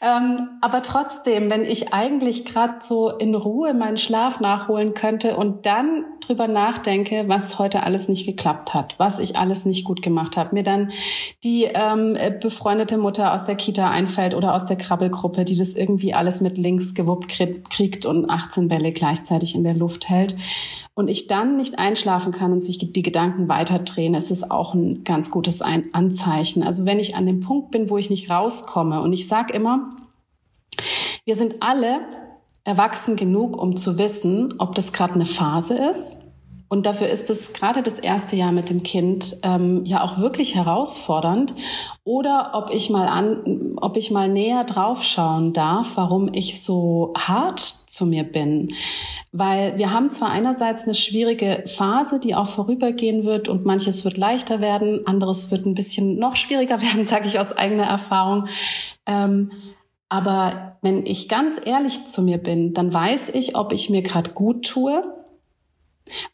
Ähm, 0.00 0.48
aber 0.60 0.82
trotzdem, 0.82 1.50
wenn 1.50 1.64
ich 1.64 1.92
eigentlich 1.92 2.44
gerade 2.44 2.74
so 2.80 3.10
in 3.10 3.34
Ruhe 3.34 3.74
meinen 3.74 3.96
Schlaf 3.96 4.38
nachholen 4.38 4.94
könnte 4.94 5.36
und 5.36 5.66
dann 5.66 6.04
drüber 6.28 6.46
nachdenke, 6.46 7.24
was 7.26 7.58
heute 7.58 7.82
alles 7.82 8.08
nicht 8.08 8.26
geklappt 8.26 8.74
hat, 8.74 8.98
was 8.98 9.18
ich 9.18 9.36
alles 9.36 9.64
nicht 9.64 9.84
gut 9.84 10.02
gemacht 10.02 10.36
habe, 10.36 10.54
mir 10.54 10.62
dann 10.62 10.90
die 11.42 11.64
ähm, 11.64 12.16
befreundete 12.40 12.98
Mutter 12.98 13.32
aus 13.32 13.44
der 13.44 13.56
Kita 13.56 13.90
einfällt 13.90 14.34
oder 14.34 14.54
aus 14.54 14.66
der 14.66 14.76
Krabbelgruppe, 14.76 15.44
die 15.44 15.56
das 15.56 15.74
irgendwie 15.74 16.14
alles 16.14 16.40
mit 16.40 16.58
links 16.58 16.94
gewuppt 16.94 17.28
kriegt 17.70 18.06
und 18.06 18.28
18 18.28 18.68
Bälle 18.68 18.92
gleichzeitig 18.92 19.54
in 19.54 19.64
der 19.64 19.74
Luft 19.74 20.08
hält 20.08 20.36
und 20.94 21.08
ich 21.08 21.28
dann 21.28 21.56
nicht 21.56 21.78
einschlafen 21.78 22.32
kann 22.32 22.52
und 22.52 22.62
sich 22.62 22.78
die 22.78 23.02
Gedanken 23.02 23.48
weiterdrehen, 23.48 24.14
ist 24.14 24.30
es 24.30 24.50
auch 24.50 24.74
ein 24.74 25.04
ganz 25.04 25.30
gutes 25.30 25.62
Anzeichen. 25.62 26.62
Also 26.62 26.84
wenn 26.86 26.98
ich 26.98 27.14
an 27.14 27.24
dem 27.24 27.40
Punkt 27.40 27.70
bin, 27.70 27.88
wo 27.88 27.98
ich 27.98 28.10
nicht 28.10 28.30
rauskomme 28.30 29.00
und 29.00 29.12
ich 29.12 29.28
sage 29.28 29.54
immer, 29.54 29.96
wir 31.24 31.36
sind 31.36 31.56
alle 31.60 32.00
erwachsen 32.68 33.16
genug, 33.16 33.60
um 33.60 33.76
zu 33.76 33.98
wissen, 33.98 34.54
ob 34.58 34.74
das 34.74 34.92
gerade 34.92 35.14
eine 35.14 35.26
Phase 35.26 35.74
ist 35.74 36.28
und 36.70 36.84
dafür 36.84 37.08
ist 37.08 37.30
es 37.30 37.54
gerade 37.54 37.82
das 37.82 37.98
erste 37.98 38.36
Jahr 38.36 38.52
mit 38.52 38.68
dem 38.68 38.82
Kind 38.82 39.38
ähm, 39.42 39.84
ja 39.86 40.02
auch 40.02 40.18
wirklich 40.18 40.54
herausfordernd. 40.54 41.54
Oder 42.04 42.50
ob 42.52 42.70
ich 42.74 42.90
mal 42.90 43.08
an, 43.08 43.76
ob 43.76 43.96
ich 43.96 44.10
mal 44.10 44.28
näher 44.28 44.64
draufschauen 44.64 45.54
darf, 45.54 45.96
warum 45.96 46.30
ich 46.32 46.62
so 46.62 47.14
hart 47.16 47.60
zu 47.60 48.04
mir 48.04 48.24
bin. 48.24 48.68
Weil 49.32 49.78
wir 49.78 49.92
haben 49.92 50.10
zwar 50.10 50.30
einerseits 50.30 50.84
eine 50.84 50.94
schwierige 50.94 51.64
Phase, 51.66 52.20
die 52.20 52.34
auch 52.34 52.46
vorübergehen 52.46 53.24
wird 53.24 53.48
und 53.48 53.64
manches 53.64 54.04
wird 54.04 54.18
leichter 54.18 54.60
werden, 54.60 55.06
anderes 55.06 55.50
wird 55.50 55.64
ein 55.64 55.74
bisschen 55.74 56.18
noch 56.18 56.36
schwieriger 56.36 56.82
werden, 56.82 57.06
sage 57.06 57.28
ich 57.28 57.38
aus 57.38 57.52
eigener 57.52 57.86
Erfahrung. 57.86 58.46
Ähm, 59.06 59.52
aber 60.08 60.78
wenn 60.82 61.04
ich 61.04 61.28
ganz 61.28 61.60
ehrlich 61.62 62.06
zu 62.06 62.22
mir 62.22 62.38
bin, 62.38 62.72
dann 62.72 62.92
weiß 62.92 63.30
ich, 63.30 63.56
ob 63.56 63.72
ich 63.72 63.90
mir 63.90 64.02
gerade 64.02 64.30
gut 64.30 64.66
tue 64.66 65.02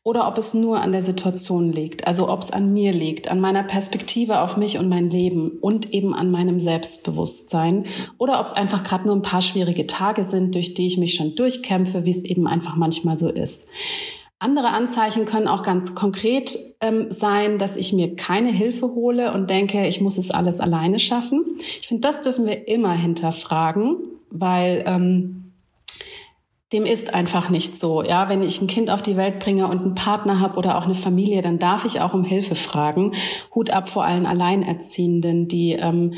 oder 0.04 0.28
ob 0.28 0.38
es 0.38 0.54
nur 0.54 0.80
an 0.80 0.92
der 0.92 1.02
Situation 1.02 1.72
liegt, 1.72 2.06
also 2.06 2.30
ob 2.30 2.40
es 2.40 2.52
an 2.52 2.72
mir 2.72 2.92
liegt, 2.92 3.28
an 3.28 3.40
meiner 3.40 3.64
Perspektive 3.64 4.40
auf 4.40 4.56
mich 4.56 4.78
und 4.78 4.88
mein 4.88 5.10
Leben 5.10 5.58
und 5.60 5.92
eben 5.92 6.14
an 6.14 6.30
meinem 6.30 6.60
Selbstbewusstsein 6.60 7.84
oder 8.18 8.38
ob 8.38 8.46
es 8.46 8.52
einfach 8.52 8.84
gerade 8.84 9.06
nur 9.06 9.16
ein 9.16 9.22
paar 9.22 9.42
schwierige 9.42 9.86
Tage 9.88 10.22
sind, 10.22 10.54
durch 10.54 10.74
die 10.74 10.86
ich 10.86 10.98
mich 10.98 11.14
schon 11.14 11.34
durchkämpfe, 11.34 12.04
wie 12.04 12.10
es 12.10 12.24
eben 12.24 12.46
einfach 12.46 12.76
manchmal 12.76 13.18
so 13.18 13.28
ist. 13.28 13.68
Andere 14.44 14.72
Anzeichen 14.72 15.24
können 15.24 15.48
auch 15.48 15.62
ganz 15.62 15.94
konkret 15.94 16.58
ähm, 16.82 17.06
sein, 17.08 17.56
dass 17.58 17.78
ich 17.78 17.94
mir 17.94 18.14
keine 18.14 18.50
Hilfe 18.50 18.88
hole 18.88 19.32
und 19.32 19.48
denke, 19.48 19.86
ich 19.86 20.02
muss 20.02 20.18
es 20.18 20.30
alles 20.30 20.60
alleine 20.60 20.98
schaffen. 20.98 21.56
Ich 21.58 21.88
finde, 21.88 22.02
das 22.02 22.20
dürfen 22.20 22.46
wir 22.46 22.68
immer 22.68 22.92
hinterfragen, 22.92 23.96
weil 24.30 24.84
ähm, 24.86 25.52
dem 26.74 26.84
ist 26.84 27.14
einfach 27.14 27.48
nicht 27.48 27.78
so. 27.78 28.02
Ja, 28.02 28.28
wenn 28.28 28.42
ich 28.42 28.60
ein 28.60 28.66
Kind 28.66 28.90
auf 28.90 29.00
die 29.00 29.16
Welt 29.16 29.38
bringe 29.38 29.66
und 29.66 29.80
einen 29.80 29.94
Partner 29.94 30.40
habe 30.40 30.56
oder 30.58 30.76
auch 30.76 30.84
eine 30.84 30.94
Familie, 30.94 31.40
dann 31.40 31.58
darf 31.58 31.86
ich 31.86 32.02
auch 32.02 32.12
um 32.12 32.24
Hilfe 32.24 32.54
fragen. 32.54 33.12
Hut 33.54 33.70
ab 33.70 33.88
vor 33.88 34.04
allen 34.04 34.26
Alleinerziehenden, 34.26 35.48
die 35.48 35.72
ähm, 35.72 36.12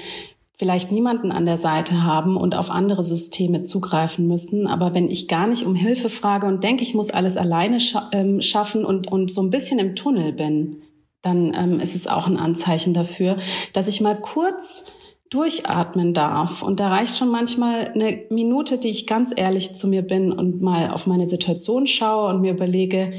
vielleicht 0.57 0.91
niemanden 0.91 1.33
an 1.33 1.45
der 1.45 1.59
Seite 1.59 2.03
haben 2.03 2.37
und 2.37 2.55
auf 2.55 2.71
andere 2.71 3.03
Systeme 3.03 3.63
zugreifen 3.63 4.27
müssen. 4.27 4.67
Aber 4.67 4.95
wenn 4.95 5.11
ich 5.11 5.29
gar 5.29 5.47
nicht 5.47 5.65
um 5.65 5.75
Hilfe 5.75 6.09
frage 6.09 6.47
und 6.47 6.65
denke, 6.65 6.83
ich 6.83 6.95
muss 6.95 7.11
alles 7.11 7.37
alleine 7.37 7.79
scha 7.79 8.09
ähm, 8.13 8.41
schaffen 8.41 8.85
und, 8.85 9.11
und 9.11 9.31
so 9.31 9.43
ein 9.43 9.51
bisschen 9.51 9.79
im 9.79 9.95
Tunnel 9.95 10.33
bin, 10.33 10.83
dann 11.21 11.53
ähm, 11.55 11.81
ist 11.81 11.95
es 11.95 12.07
auch 12.07 12.27
ein 12.27 12.39
Anzeichen 12.39 12.95
dafür, 12.95 13.37
dass 13.75 13.89
ich 13.89 14.01
mal 14.01 14.19
kurz 14.19 14.87
durchatmen 15.29 16.15
darf. 16.15 16.63
Und 16.63 16.81
da 16.81 16.89
reicht 16.89 17.19
schon 17.19 17.31
manchmal 17.31 17.89
eine 17.89 18.23
Minute, 18.31 18.79
die 18.79 18.89
ich 18.89 19.07
ganz 19.07 19.35
ehrlich 19.37 19.75
zu 19.75 19.89
mir 19.89 20.03
bin 20.03 20.33
und 20.33 20.63
mal 20.63 20.91
auf 20.91 21.07
meine 21.07 21.27
Situation 21.27 21.87
schaue 21.87 22.31
und 22.31 22.41
mir 22.41 22.53
überlege, 22.53 23.13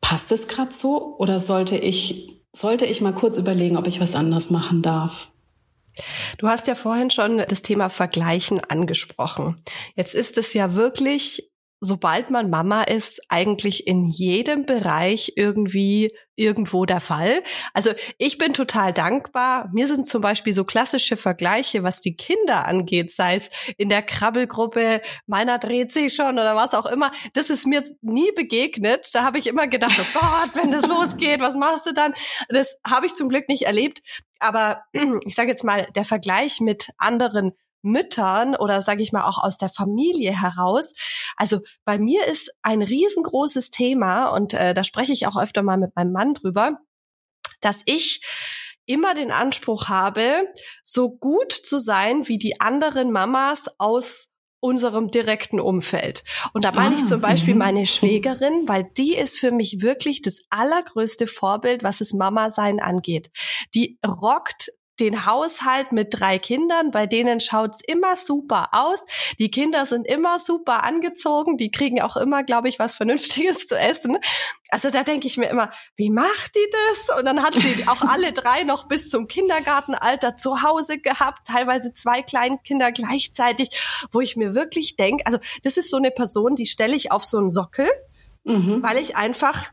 passt 0.00 0.30
es 0.30 0.46
gerade 0.48 0.74
so 0.74 1.16
oder 1.18 1.40
sollte 1.40 1.76
ich, 1.76 2.40
sollte 2.52 2.84
ich 2.84 3.00
mal 3.00 3.14
kurz 3.14 3.38
überlegen, 3.38 3.76
ob 3.76 3.86
ich 3.86 4.00
was 4.00 4.14
anderes 4.14 4.50
machen 4.50 4.82
darf? 4.82 5.32
Du 6.38 6.48
hast 6.48 6.66
ja 6.66 6.74
vorhin 6.74 7.10
schon 7.10 7.38
das 7.48 7.62
Thema 7.62 7.88
Vergleichen 7.88 8.60
angesprochen. 8.64 9.62
Jetzt 9.94 10.14
ist 10.14 10.38
es 10.38 10.54
ja 10.54 10.74
wirklich 10.74 11.50
sobald 11.80 12.30
man 12.30 12.50
Mama 12.50 12.82
ist, 12.82 13.22
eigentlich 13.28 13.86
in 13.86 14.10
jedem 14.10 14.66
Bereich 14.66 15.32
irgendwie 15.36 16.12
irgendwo 16.36 16.84
der 16.84 17.00
Fall. 17.00 17.42
Also 17.72 17.90
ich 18.18 18.38
bin 18.38 18.52
total 18.52 18.92
dankbar. 18.92 19.70
Mir 19.72 19.88
sind 19.88 20.06
zum 20.06 20.20
Beispiel 20.20 20.52
so 20.52 20.64
klassische 20.64 21.16
Vergleiche, 21.16 21.82
was 21.82 22.00
die 22.00 22.16
Kinder 22.16 22.66
angeht, 22.66 23.10
sei 23.10 23.36
es 23.36 23.50
in 23.78 23.88
der 23.88 24.02
Krabbelgruppe, 24.02 25.00
meiner 25.26 25.58
dreht 25.58 25.92
sich 25.92 26.14
schon 26.14 26.34
oder 26.34 26.54
was 26.54 26.74
auch 26.74 26.86
immer. 26.86 27.12
Das 27.32 27.50
ist 27.50 27.66
mir 27.66 27.82
nie 28.02 28.30
begegnet. 28.32 29.08
Da 29.14 29.24
habe 29.24 29.38
ich 29.38 29.46
immer 29.46 29.66
gedacht, 29.66 29.98
oh 29.98 30.18
Gott, 30.18 30.50
wenn 30.54 30.70
das 30.70 30.86
losgeht, 30.86 31.40
was 31.40 31.56
machst 31.56 31.86
du 31.86 31.92
dann? 31.92 32.14
Das 32.48 32.76
habe 32.86 33.06
ich 33.06 33.14
zum 33.14 33.28
Glück 33.28 33.48
nicht 33.48 33.62
erlebt. 33.62 34.02
Aber 34.40 34.82
ich 35.24 35.34
sage 35.34 35.50
jetzt 35.50 35.64
mal, 35.64 35.88
der 35.94 36.04
Vergleich 36.04 36.60
mit 36.60 36.90
anderen 36.98 37.52
Müttern 37.82 38.56
oder 38.56 38.82
sage 38.82 39.02
ich 39.02 39.12
mal 39.12 39.24
auch 39.24 39.38
aus 39.38 39.56
der 39.56 39.70
Familie 39.70 40.38
heraus. 40.38 40.92
Also 41.36 41.60
bei 41.84 41.98
mir 41.98 42.26
ist 42.26 42.52
ein 42.62 42.82
riesengroßes 42.82 43.70
Thema 43.70 44.28
und 44.28 44.54
äh, 44.54 44.74
da 44.74 44.84
spreche 44.84 45.12
ich 45.12 45.26
auch 45.26 45.36
öfter 45.36 45.62
mal 45.62 45.78
mit 45.78 45.96
meinem 45.96 46.12
Mann 46.12 46.34
drüber, 46.34 46.78
dass 47.60 47.82
ich 47.86 48.22
immer 48.86 49.14
den 49.14 49.30
Anspruch 49.30 49.88
habe, 49.88 50.48
so 50.82 51.10
gut 51.10 51.52
zu 51.52 51.78
sein 51.78 52.28
wie 52.28 52.38
die 52.38 52.60
anderen 52.60 53.12
Mamas 53.12 53.70
aus 53.78 54.32
unserem 54.60 55.10
direkten 55.10 55.58
Umfeld. 55.58 56.24
Und 56.52 56.64
da 56.64 56.72
meine 56.72 56.94
ah, 56.94 56.98
ich 56.98 57.06
zum 57.06 57.20
Beispiel 57.20 57.54
mhm. 57.54 57.58
meine 57.58 57.86
Schwägerin, 57.86 58.64
weil 58.66 58.84
die 58.96 59.16
ist 59.16 59.38
für 59.38 59.50
mich 59.50 59.80
wirklich 59.80 60.22
das 60.22 60.42
allergrößte 60.50 61.26
Vorbild, 61.26 61.82
was 61.82 62.00
es 62.00 62.12
Mama 62.12 62.50
sein 62.50 62.78
angeht. 62.80 63.30
Die 63.74 63.98
rockt 64.06 64.70
den 65.00 65.26
Haushalt 65.26 65.92
mit 65.92 66.08
drei 66.10 66.38
Kindern, 66.38 66.90
bei 66.90 67.06
denen 67.06 67.40
schaut's 67.40 67.80
immer 67.86 68.16
super 68.16 68.68
aus. 68.72 69.00
Die 69.38 69.50
Kinder 69.50 69.86
sind 69.86 70.06
immer 70.06 70.38
super 70.38 70.84
angezogen, 70.84 71.56
die 71.56 71.70
kriegen 71.70 72.00
auch 72.00 72.16
immer, 72.16 72.44
glaube 72.44 72.68
ich, 72.68 72.78
was 72.78 72.94
Vernünftiges 72.94 73.66
zu 73.66 73.78
essen. 73.78 74.18
Also 74.68 74.90
da 74.90 75.02
denke 75.02 75.26
ich 75.26 75.36
mir 75.36 75.48
immer, 75.48 75.70
wie 75.96 76.10
macht 76.10 76.54
die 76.54 76.70
das? 76.70 77.18
Und 77.18 77.24
dann 77.24 77.42
hat 77.42 77.54
sie 77.54 77.88
auch 77.88 78.02
alle 78.02 78.32
drei 78.34 78.62
noch 78.62 78.86
bis 78.86 79.08
zum 79.08 79.26
Kindergartenalter 79.26 80.36
zu 80.36 80.62
Hause 80.62 80.98
gehabt, 80.98 81.48
teilweise 81.48 81.92
zwei 81.92 82.22
Kleinkinder 82.22 82.92
gleichzeitig, 82.92 83.70
wo 84.12 84.20
ich 84.20 84.36
mir 84.36 84.54
wirklich 84.54 84.96
denke, 84.96 85.26
also 85.26 85.38
das 85.64 85.76
ist 85.76 85.90
so 85.90 85.96
eine 85.96 86.10
Person, 86.10 86.54
die 86.54 86.66
stelle 86.66 86.94
ich 86.94 87.10
auf 87.10 87.24
so 87.24 87.38
einen 87.38 87.50
Sockel, 87.50 87.88
mhm. 88.44 88.82
weil 88.82 88.98
ich 88.98 89.16
einfach 89.16 89.72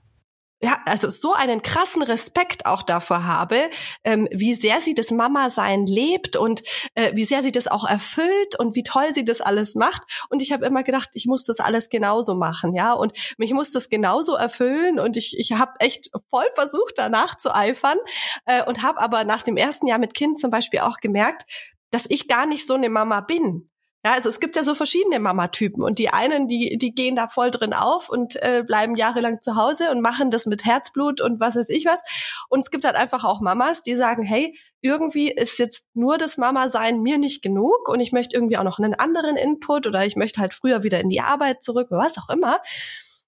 ja, 0.59 0.79
also 0.85 1.09
so 1.09 1.33
einen 1.33 1.61
krassen 1.61 2.01
Respekt 2.01 2.65
auch 2.65 2.81
davor 2.81 3.25
habe, 3.25 3.69
ähm, 4.03 4.27
wie 4.31 4.55
sehr 4.55 4.79
sie 4.79 4.95
das 4.95 5.11
Mama-Sein 5.11 5.85
lebt 5.85 6.35
und 6.35 6.63
äh, 6.95 7.15
wie 7.15 7.25
sehr 7.25 7.43
sie 7.43 7.51
das 7.51 7.67
auch 7.67 7.87
erfüllt 7.87 8.57
und 8.57 8.75
wie 8.75 8.81
toll 8.81 9.13
sie 9.13 9.23
das 9.23 9.39
alles 9.39 9.75
macht. 9.75 10.01
Und 10.29 10.41
ich 10.41 10.51
habe 10.51 10.65
immer 10.65 10.83
gedacht, 10.83 11.09
ich 11.13 11.27
muss 11.27 11.45
das 11.45 11.59
alles 11.59 11.89
genauso 11.89 12.33
machen, 12.33 12.73
ja, 12.73 12.93
und 12.93 13.13
mich 13.37 13.53
muss 13.53 13.71
das 13.71 13.89
genauso 13.89 14.35
erfüllen. 14.35 14.99
Und 14.99 15.15
ich, 15.15 15.35
ich 15.37 15.51
habe 15.51 15.73
echt 15.79 16.09
voll 16.29 16.47
versucht, 16.55 16.93
danach 16.97 17.37
zu 17.37 17.53
eifern 17.53 17.97
äh, 18.45 18.63
und 18.63 18.81
habe 18.81 18.99
aber 18.99 19.25
nach 19.25 19.43
dem 19.43 19.57
ersten 19.57 19.85
Jahr 19.85 19.99
mit 19.99 20.15
Kind 20.15 20.39
zum 20.39 20.49
Beispiel 20.49 20.79
auch 20.79 20.97
gemerkt, 20.97 21.45
dass 21.91 22.09
ich 22.09 22.27
gar 22.27 22.47
nicht 22.47 22.65
so 22.65 22.73
eine 22.73 22.89
Mama 22.89 23.21
bin. 23.21 23.69
Ja, 24.07 24.13
also 24.13 24.29
es 24.29 24.39
gibt 24.39 24.55
ja 24.55 24.63
so 24.63 24.73
verschiedene 24.73 25.19
Mama-Typen 25.19 25.83
und 25.83 25.99
die 25.99 26.07
einen, 26.07 26.47
die, 26.47 26.77
die 26.77 26.95
gehen 26.95 27.17
da 27.17 27.27
voll 27.27 27.51
drin 27.51 27.73
auf 27.73 28.07
und 28.07 28.41
äh, 28.41 28.63
bleiben 28.65 28.95
jahrelang 28.95 29.41
zu 29.41 29.57
Hause 29.57 29.91
und 29.91 29.99
machen 29.99 30.31
das 30.31 30.45
mit 30.45 30.63
Herzblut 30.63 31.19
und 31.19 31.41
was 31.41 31.57
weiß 31.57 31.67
ich 31.67 31.85
was. 31.85 32.03
Und 32.47 32.61
es 32.61 32.71
gibt 32.71 32.85
halt 32.85 32.95
einfach 32.95 33.25
auch 33.25 33.41
Mamas, 33.41 33.83
die 33.83 33.97
sagen, 33.97 34.23
hey, 34.23 34.57
irgendwie 34.79 35.29
ist 35.29 35.59
jetzt 35.59 35.89
nur 35.93 36.17
das 36.17 36.37
Mama-Sein 36.37 37.01
mir 37.01 37.17
nicht 37.17 37.41
genug 37.41 37.89
und 37.89 37.99
ich 37.99 38.13
möchte 38.13 38.37
irgendwie 38.37 38.57
auch 38.57 38.63
noch 38.63 38.79
einen 38.79 38.93
anderen 38.93 39.35
Input 39.35 39.87
oder 39.87 40.05
ich 40.05 40.15
möchte 40.15 40.39
halt 40.39 40.53
früher 40.53 40.83
wieder 40.83 41.01
in 41.01 41.09
die 41.09 41.19
Arbeit 41.19 41.61
zurück, 41.61 41.87
was 41.89 42.17
auch 42.17 42.29
immer. 42.29 42.61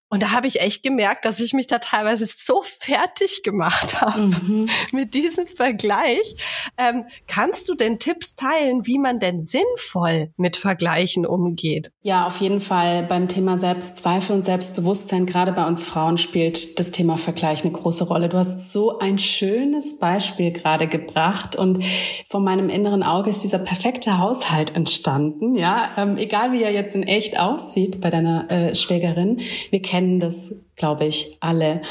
Und 0.09 0.23
da 0.23 0.31
habe 0.31 0.47
ich 0.47 0.59
echt 0.59 0.81
gemerkt, 0.81 1.23
dass 1.23 1.39
ich 1.39 1.53
mich 1.53 1.67
da 1.67 1.77
teilweise 1.77 2.25
so 2.25 2.63
fertig 2.63 3.43
gemacht 3.43 4.01
habe 4.01 4.21
mhm. 4.21 4.65
mit 4.91 5.13
diesem 5.13 5.45
Vergleich. 5.45 6.35
Ähm, 6.77 7.05
kannst 7.27 7.69
du 7.69 7.75
denn 7.75 7.99
Tipps 7.99 8.35
teilen, 8.35 8.87
wie 8.87 8.97
man 8.97 9.19
denn 9.19 9.39
sinnvoll 9.39 10.31
mit 10.35 10.57
Vergleichen 10.57 11.27
umgeht? 11.27 11.91
Ja, 12.01 12.25
auf 12.25 12.41
jeden 12.41 12.59
Fall 12.59 13.03
beim 13.03 13.27
Thema 13.27 13.59
Selbstzweifel 13.59 14.35
und 14.35 14.45
Selbstbewusstsein, 14.45 15.27
gerade 15.27 15.51
bei 15.51 15.65
uns 15.67 15.87
Frauen 15.87 16.17
spielt 16.17 16.79
das 16.79 16.89
Thema 16.89 17.17
Vergleich 17.17 17.63
eine 17.63 17.71
große 17.71 18.05
Rolle. 18.05 18.29
Du 18.29 18.37
hast 18.37 18.71
so 18.71 18.97
ein 18.97 19.19
schönes 19.19 19.99
Beispiel 19.99 20.51
gerade 20.51 20.87
gebracht 20.87 21.55
und 21.55 21.83
vor 22.27 22.39
meinem 22.39 22.69
inneren 22.69 23.03
Auge 23.03 23.29
ist 23.29 23.43
dieser 23.43 23.59
perfekte 23.59 24.17
Haushalt 24.17 24.75
entstanden. 24.75 25.55
Ja, 25.55 25.91
ähm, 25.97 26.17
egal 26.17 26.51
wie 26.51 26.63
er 26.63 26.71
jetzt 26.71 26.95
in 26.95 27.03
echt 27.03 27.39
aussieht 27.39 28.01
bei 28.01 28.09
deiner 28.09 28.49
äh, 28.49 28.75
Schwägerin. 28.75 29.39
Wir 29.69 29.81
kennen 29.81 29.98
kennen 29.99 30.21
das, 30.21 30.55
glaube 30.77 31.05
ich, 31.05 31.35
alle. 31.41 31.81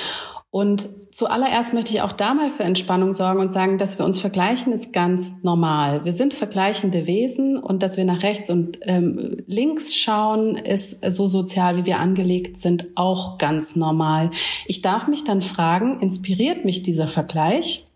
Und 0.50 0.88
zuallererst 1.12 1.74
möchte 1.74 1.92
ich 1.92 2.00
auch 2.00 2.12
da 2.12 2.32
mal 2.32 2.48
für 2.48 2.62
Entspannung 2.62 3.12
sorgen 3.12 3.38
und 3.38 3.52
sagen, 3.52 3.76
dass 3.76 3.98
wir 3.98 4.06
uns 4.06 4.18
vergleichen, 4.18 4.72
ist 4.72 4.94
ganz 4.94 5.32
normal. 5.42 6.06
Wir 6.06 6.14
sind 6.14 6.33
vergleichende 6.33 7.06
Wesen 7.06 7.59
und 7.59 7.83
dass 7.83 7.98
wir 7.98 8.06
nach 8.06 8.22
rechts 8.22 8.48
und 8.48 8.78
ähm, 8.83 9.37
links 9.46 9.94
schauen, 9.94 10.56
ist 10.56 11.04
so 11.12 11.28
sozial, 11.28 11.76
wie 11.76 11.85
wir 11.85 11.98
angelegt 11.98 12.56
sind, 12.56 12.87
auch 12.94 13.37
ganz 13.37 13.76
normal. 13.76 14.30
Ich 14.66 14.80
darf 14.80 15.06
mich 15.06 15.24
dann 15.24 15.42
fragen, 15.42 16.00
inspiriert 16.00 16.64
mich 16.64 16.83
dieser 16.83 17.09
Vergleich? 17.09 17.88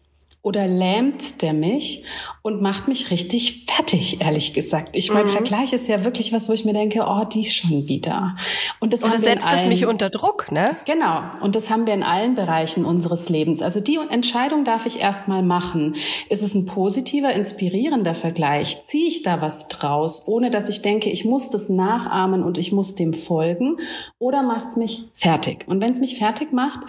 Oder 0.43 0.67
lähmt 0.67 1.43
der 1.43 1.53
mich 1.53 2.05
und 2.43 2.61
macht 2.61 2.89
mich 2.89 3.11
richtig 3.11 3.67
fertig, 3.67 4.21
ehrlich 4.21 4.55
gesagt. 4.55 4.97
Ich 4.97 5.13
mein 5.13 5.27
mhm. 5.27 5.31
Vergleich 5.31 5.73
ist 5.73 5.89
ja 5.89 6.05
wirklich 6.05 6.33
was, 6.33 6.49
wo 6.49 6.53
ich 6.53 6.65
mir 6.65 6.73
denke, 6.73 7.05
oh, 7.07 7.25
die 7.25 7.45
schon 7.45 7.89
wieder. 7.89 8.35
Und 8.81 8.93
das 8.93 9.05
oder 9.05 9.19
setzt 9.19 9.47
allen, 9.47 9.59
es 9.59 9.67
mich 9.67 9.87
unter 9.87 10.11
Druck, 10.11 10.51
ne? 10.51 10.65
Genau. 10.85 11.23
Und 11.41 11.55
das 11.55 11.71
haben 11.71 11.87
wir 11.87 11.95
in 11.95 12.03
allen 12.03 12.35
Bereichen 12.35 12.85
unseres 12.85 13.29
Lebens. 13.29 13.63
Also 13.63 13.81
die 13.81 13.99
Entscheidung 14.11 14.65
darf 14.65 14.87
ich 14.87 15.01
erstmal 15.01 15.43
machen. 15.43 15.95
Ist 16.29 16.43
es 16.43 16.55
ein 16.55 16.67
positiver, 16.67 17.33
inspirierender 17.33 18.15
Vergleich? 18.15 18.83
Ziehe 18.83 19.09
ich 19.09 19.23
da 19.23 19.41
was 19.41 19.69
draus, 19.69 20.27
ohne 20.27 20.51
dass 20.51 20.69
ich 20.69 20.83
denke, 20.83 21.11
ich 21.11 21.25
muss 21.25 21.51
das 21.51 21.69
nachahmen 21.69 22.43
und 22.43 22.59
ich 22.59 22.73
muss 22.73 22.95
dem 22.95 23.15
folgen? 23.15 23.77
Oder 24.19 24.43
macht 24.43 24.69
es 24.69 24.77
mich 24.77 25.05
fertig? 25.15 25.65
Und 25.69 25.81
wenn 25.81 25.93
es 25.93 26.01
mich 26.01 26.17
fertig 26.17 26.53
macht, 26.53 26.81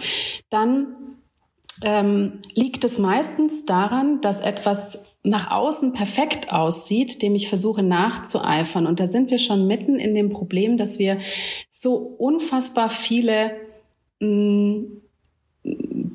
dann 0.50 0.96
ähm, 1.84 2.40
liegt 2.54 2.84
es 2.84 2.98
meistens 2.98 3.64
daran, 3.64 4.20
dass 4.20 4.40
etwas 4.40 5.06
nach 5.22 5.50
außen 5.50 5.92
perfekt 5.92 6.52
aussieht, 6.52 7.22
dem 7.22 7.34
ich 7.34 7.48
versuche 7.48 7.82
nachzueifern. 7.82 8.86
Und 8.86 9.00
da 9.00 9.06
sind 9.06 9.30
wir 9.30 9.38
schon 9.38 9.66
mitten 9.66 9.96
in 9.96 10.14
dem 10.14 10.28
Problem, 10.28 10.76
dass 10.76 10.98
wir 10.98 11.18
so 11.70 11.94
unfassbar 11.94 12.88
viele 12.88 13.52
mh, 14.20 14.28
mm, 14.28 15.00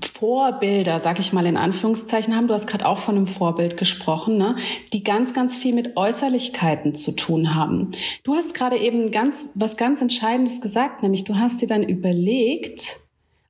Vorbilder, 0.03 0.99
sag 0.99 1.19
ich 1.19 1.34
mal 1.34 1.45
in 1.45 1.58
Anführungszeichen, 1.58 2.36
haben. 2.36 2.47
Du 2.47 2.53
hast 2.53 2.67
gerade 2.67 2.86
auch 2.86 2.99
von 2.99 3.15
einem 3.15 3.25
Vorbild 3.25 3.77
gesprochen, 3.77 4.38
ne? 4.38 4.55
die 4.93 5.01
ganz, 5.01 5.34
ganz 5.34 5.58
viel 5.58 5.73
mit 5.73 5.97
Äußerlichkeiten 5.97 6.93
zu 6.93 7.15
tun 7.15 7.55
haben. 7.55 7.89
Du 8.23 8.36
hast 8.36 8.53
gerade 8.53 8.77
eben 8.77 9.12
ganz 9.12 9.51
was 9.55 9.77
ganz 9.77 10.01
Entscheidendes 10.01 10.62
gesagt, 10.62 11.01
nämlich 11.03 11.23
du 11.23 11.38
hast 11.38 11.62
dir 11.62 11.67
dann 11.67 11.84
überlegt, 11.84 12.97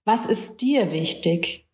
was 0.06 0.26
ist 0.26 0.62
dir 0.62 0.94
wichtig? 0.94 1.66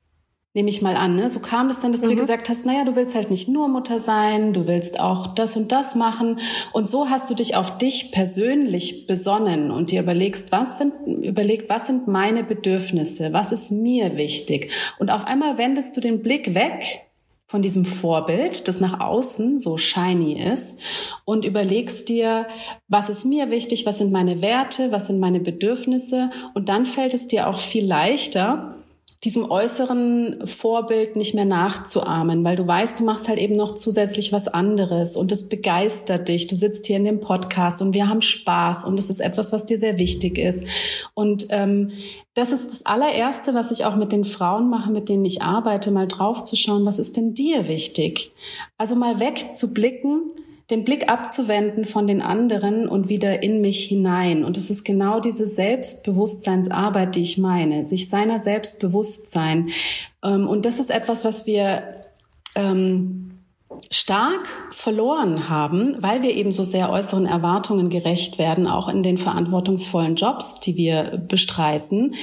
Nehme 0.56 0.70
ich 0.70 0.82
mal 0.82 0.96
an. 0.96 1.18
Ne? 1.18 1.30
So 1.30 1.42
kam 1.42 1.70
es 1.70 1.80
dann, 1.80 1.92
dass 1.92 2.02
mhm. 2.02 2.12
du 2.12 2.16
gesagt 2.16 2.50
hast, 2.50 2.66
naja, 2.66 2.86
du 2.86 2.96
willst 2.96 3.14
halt 3.14 3.30
nicht 3.30 3.48
nur 3.48 3.68
Mutter 3.68 4.00
sein, 4.00 4.54
du 4.54 4.68
willst 4.68 5.00
auch 5.00 5.28
das 5.28 5.56
und 5.58 5.72
das 5.72 5.96
machen. 5.96 6.40
Und 6.72 6.88
so 6.88 7.10
hast 7.10 7.30
du 7.30 7.36
dich 7.36 7.56
auf 7.56 7.78
dich 7.78 8.12
persönlich 8.14 9.06
besonnen 9.06 9.70
und 9.70 9.92
dir 9.92 10.02
überlegst, 10.02 10.52
was 10.54 10.78
sind, 10.78 10.94
überlegt, 11.06 11.70
was 11.70 11.88
sind 11.88 12.08
meine 12.08 12.44
Bedürfnisse, 12.44 13.34
was 13.34 13.52
ist 13.52 13.72
mir 13.72 14.16
wichtig. 14.16 14.72
Und 14.98 15.12
auf 15.12 15.28
einmal 15.28 15.58
wendest 15.58 15.96
du 15.98 16.02
den 16.02 16.22
Blick 16.22 16.56
weg 16.56 17.02
von 17.48 17.62
diesem 17.62 17.86
Vorbild, 17.86 18.68
das 18.68 18.80
nach 18.80 19.02
außen 19.02 19.60
so 19.60 19.78
shiny 19.78 20.42
ist 20.42 20.80
und 21.26 21.46
überlegst 21.46 22.10
dir, 22.10 22.48
was 22.88 23.10
ist 23.10 23.26
mir 23.26 23.52
wichtig, 23.52 23.86
was 23.86 24.00
sind 24.00 24.12
meine 24.12 24.42
Werte, 24.42 24.92
was 24.92 25.08
sind 25.08 25.20
meine 25.20 25.42
Bedürfnisse 25.42 26.30
und 26.56 26.70
dann 26.70 26.86
fällt 26.86 27.14
es 27.14 27.28
dir 27.28 27.48
auch 27.48 27.60
viel 27.60 27.86
leichter, 27.86 28.76
diesem 29.26 29.50
äußeren 29.50 30.46
Vorbild 30.46 31.16
nicht 31.16 31.34
mehr 31.34 31.46
nachzuahmen, 31.46 32.44
weil 32.44 32.56
du 32.56 32.68
weißt, 32.68 33.00
du 33.00 33.04
machst 33.04 33.28
halt 33.28 33.40
eben 33.40 33.56
noch 33.56 33.74
zusätzlich 33.74 34.32
was 34.32 34.48
anderes 34.48 35.18
und 35.18 35.32
es 35.32 35.50
begeistert 35.50 36.28
dich. 36.28 36.46
Du 36.46 36.56
sitzt 36.56 36.86
hier 36.86 36.98
in 36.98 37.06
dem 37.06 37.20
Podcast 37.20 37.82
und 37.82 37.96
wir 37.96 38.08
haben 38.08 38.22
Spaß 38.22 38.86
und 38.86 39.00
es 39.00 39.10
ist 39.10 39.22
etwas, 39.22 39.52
was 39.52 39.66
dir 39.66 39.80
sehr 39.80 39.98
wichtig 39.98 40.38
ist. 40.38 40.64
Und 41.16 41.48
ähm, 41.50 41.92
das 42.36 42.52
ist 42.52 42.68
das 42.68 42.86
allererste, 42.86 43.56
was 43.56 43.72
ich 43.72 43.84
auch 43.86 43.96
mit 43.96 44.12
den 44.12 44.26
Frauen 44.26 44.70
mache, 44.70 44.92
mit 44.92 45.10
denen 45.10 45.26
ich 45.26 45.42
arbeite, 45.42 45.90
mal 45.90 46.08
draufzuschauen, 46.08 46.86
was 46.86 47.00
ist 47.00 47.18
denn 47.18 47.34
dir 47.34 47.68
wichtig? 47.68 48.32
Also 48.78 48.96
mal 48.96 49.20
wegzublicken 49.20 50.22
den 50.70 50.84
Blick 50.84 51.10
abzuwenden 51.10 51.86
von 51.86 52.08
den 52.08 52.22
anderen 52.22 52.88
und 52.88 53.08
wieder 53.08 53.44
in 53.44 53.62
mich 53.62 53.84
hinein. 53.84 54.44
Und 54.44 54.58
es 54.58 54.70
ist 54.70 54.84
genau 54.84 55.20
diese 55.20 55.46
Selbstbewusstseinsarbeit, 55.46 57.16
die 57.16 57.22
ich 57.22 57.38
meine, 57.38 57.84
sich 57.84 58.10
seiner 58.10 58.40
Selbstbewusstsein. 58.40 59.70
Ähm, 60.24 60.48
und 60.48 60.66
das 60.66 60.80
ist 60.80 60.90
etwas, 60.90 61.24
was 61.24 61.46
wir 61.46 61.84
ähm, 62.56 63.35
stark 63.92 64.48
verloren 64.72 65.50
haben, 65.50 65.96
weil 66.00 66.22
wir 66.22 66.36
eben 66.36 66.52
so 66.52 66.64
sehr 66.64 66.92
äußeren 66.92 67.26
Erwartungen 67.26 67.90
gerecht 67.90 68.38
werden, 68.38 68.68
auch 68.68 68.88
in 68.88 69.04
den 69.04 69.18
verantwortungsvollen 69.18 70.16
Jobs, 70.16 70.60
die 70.60 70.76
wir 70.76 71.24
bestreiten. 71.28 72.16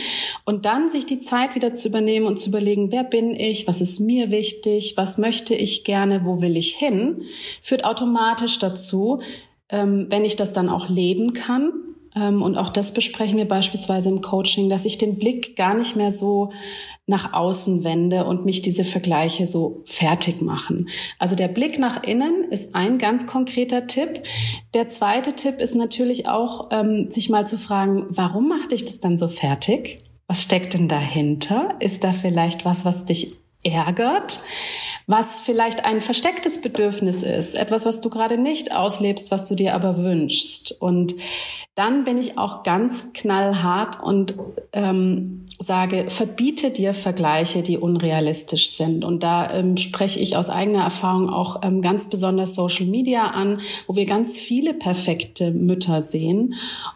Und 0.45 0.65
dann 0.65 0.91
sich 0.91 1.07
die 1.07 1.21
Zeit 1.21 1.55
wieder 1.55 1.75
zu 1.75 1.89
übernehmen 1.89 2.27
und 2.27 2.39
zu 2.39 2.49
überlegen, 2.49 2.93
wer 2.93 3.05
bin 3.05 3.31
ich, 3.31 3.67
was 3.67 3.81
ist 3.81 4.01
mir 4.01 4.31
wichtig, 4.31 4.95
was 4.97 5.19
möchte 5.19 5.55
ich 5.55 5.85
gerne, 5.85 6.25
wo 6.25 6.41
will 6.41 6.57
ich 6.57 6.75
hin, 6.75 7.23
führt 7.61 7.85
automatisch 7.85 8.59
dazu, 8.59 9.21
ähm, 9.69 10.07
wenn 10.11 10.25
ich 10.25 10.37
das 10.37 10.53
dann 10.53 10.69
auch 10.69 10.89
leben 10.89 11.33
kann, 11.33 11.73
und 12.15 12.57
auch 12.59 12.69
das 12.69 12.93
besprechen 12.93 13.39
wir 13.39 13.49
beispielsweise 13.49 14.09
im 14.09 14.21
Coaching, 14.21 14.69
dass 14.69 14.85
ich 14.85 14.99
den 14.99 15.19
Blick 15.19 15.57
gar 15.57 15.75
nicht 15.75 15.97
mehr 15.97 16.11
so 16.11 16.51
nach 17.07 17.33
außen 17.33 17.85
wende 17.85 18.25
und 18.25 18.45
mich 18.45 18.63
diese 18.63 18.85
Vergleiche 18.85 19.47
so 19.47 19.83
fertig 19.85 20.41
machen. 20.41 20.89
Also 21.19 21.37
der 21.37 21.49
Blick 21.49 21.79
nach 21.79 22.03
innen 22.03 22.45
ist 22.51 22.75
ein 22.75 22.99
ganz 22.99 23.27
konkreter 23.27 23.87
Tipp. 23.87 24.23
Der 24.75 24.89
zweite 24.89 25.35
Tipp 25.35 25.59
ist 25.59 25.75
natürlich 25.75 26.29
auch, 26.29 26.69
ähm, 26.71 27.11
sich 27.11 27.29
mal 27.29 27.47
zu 27.47 27.59
fragen, 27.59 28.07
warum 28.11 28.49
macht 28.49 28.73
dich 28.73 28.85
das 28.85 29.01
dann 29.01 29.19
so 29.19 29.29
fertig? 29.29 30.05
Was 30.27 30.43
steckt 30.43 30.75
denn 30.75 30.89
dahinter? 30.89 31.77
Ist 31.81 32.05
da 32.05 32.13
vielleicht 32.13 32.65
was, 32.65 32.85
was 32.85 33.05
dich 33.05 33.43
ärgert? 33.63 34.41
was 35.07 35.41
vielleicht 35.41 35.85
ein 35.85 36.01
verstecktes 36.01 36.61
Bedürfnis 36.61 37.23
ist, 37.23 37.55
etwas, 37.55 37.85
was 37.87 38.01
du 38.01 38.11
gerade 38.11 38.39
nicht 38.39 38.75
auslebst, 38.75 39.31
was 39.31 39.49
du 39.49 39.55
dir 39.55 39.75
aber 39.75 39.99
wünschst. 39.99 40.81
Und 40.81 41.15
dann 41.75 42.05
bin 42.05 42.19
ich 42.19 42.39
auch 42.39 42.63
ganz 42.63 43.13
knallhart 43.13 44.03
und 44.03 44.35
ähm, 44.73 45.42
sage, 45.59 46.07
verbiete 46.09 46.71
dir 46.71 46.95
Vergleiche, 46.95 47.63
die 47.63 47.79
unrealistisch 47.79 48.71
sind. 48.71 49.05
Und 49.05 49.23
da 49.23 49.51
ähm, 49.53 49.77
spreche 49.77 50.21
ich 50.21 50.37
aus 50.37 50.49
eigener 50.49 50.83
Erfahrung 50.83 51.31
auch 51.31 51.63
ähm, 51.63 51.83
ganz 51.83 52.09
besonders 52.09 52.55
Social 52.55 52.87
Media 52.87 53.29
an, 53.29 53.59
wo 53.87 53.97
wir 53.97 54.07
ganz 54.07 54.41
viele 54.41 54.75
perfekte 54.75 55.51
Mütter 55.51 56.03
sehen. 56.03 56.55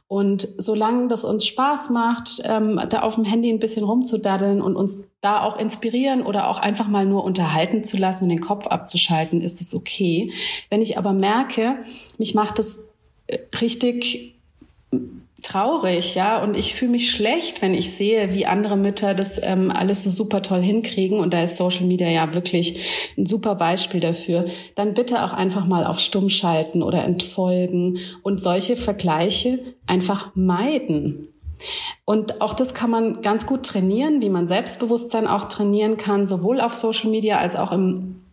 Und 0.08 0.48
solange 0.58 1.08
das 1.08 1.24
uns 1.24 1.46
Spaß 1.46 1.90
macht, 1.90 2.42
ähm, 2.44 2.80
da 2.88 3.02
auf 3.02 3.16
dem 3.16 3.24
Handy 3.24 3.50
ein 3.50 3.58
bisschen 3.58 3.84
rumzudaddeln 3.84 4.60
und 4.60 4.76
uns 4.76 5.04
da 5.20 5.42
auch 5.42 5.58
inspirieren 5.58 6.22
oder 6.22 6.48
auch 6.48 6.58
einfach 6.58 6.88
mal 6.88 7.06
nur 7.06 7.24
unterhalten 7.24 7.84
zu 7.84 7.96
lassen 7.96 8.24
und 8.24 8.30
den 8.30 8.40
Kopf 8.40 8.66
abzuschalten, 8.66 9.40
ist 9.40 9.60
es 9.60 9.74
okay. 9.74 10.32
Wenn 10.70 10.82
ich 10.82 10.98
aber 10.98 11.12
merke, 11.12 11.78
mich 12.18 12.34
macht 12.34 12.58
es 12.58 12.90
äh, 13.26 13.38
richtig 13.60 14.36
traurig, 15.46 16.14
ja, 16.14 16.42
und 16.42 16.56
ich 16.56 16.74
fühle 16.74 16.90
mich 16.90 17.10
schlecht, 17.10 17.62
wenn 17.62 17.74
ich 17.74 17.94
sehe, 17.94 18.34
wie 18.34 18.46
andere 18.46 18.76
Mütter 18.76 19.14
das 19.14 19.40
ähm, 19.42 19.70
alles 19.70 20.02
so 20.02 20.10
super 20.10 20.42
toll 20.42 20.62
hinkriegen. 20.62 21.20
Und 21.20 21.32
da 21.32 21.42
ist 21.42 21.56
Social 21.56 21.86
Media 21.86 22.08
ja 22.08 22.34
wirklich 22.34 23.12
ein 23.16 23.26
super 23.26 23.54
Beispiel 23.54 24.00
dafür. 24.00 24.46
Dann 24.74 24.94
bitte 24.94 25.24
auch 25.24 25.32
einfach 25.32 25.66
mal 25.66 25.86
auf 25.86 26.00
Stumm 26.00 26.28
schalten 26.28 26.82
oder 26.82 27.04
entfolgen 27.04 27.98
und 28.22 28.40
solche 28.40 28.76
Vergleiche 28.76 29.60
einfach 29.86 30.32
meiden. 30.34 31.28
Und 32.04 32.40
auch 32.40 32.52
das 32.52 32.74
kann 32.74 32.90
man 32.90 33.22
ganz 33.22 33.46
gut 33.46 33.64
trainieren, 33.64 34.20
wie 34.20 34.28
man 34.28 34.46
Selbstbewusstsein 34.46 35.26
auch 35.26 35.44
trainieren 35.44 35.96
kann, 35.96 36.26
sowohl 36.26 36.60
auf 36.60 36.74
Social 36.74 37.10
Media 37.10 37.38
als 37.38 37.56
auch 37.56 37.72
im 37.72 38.25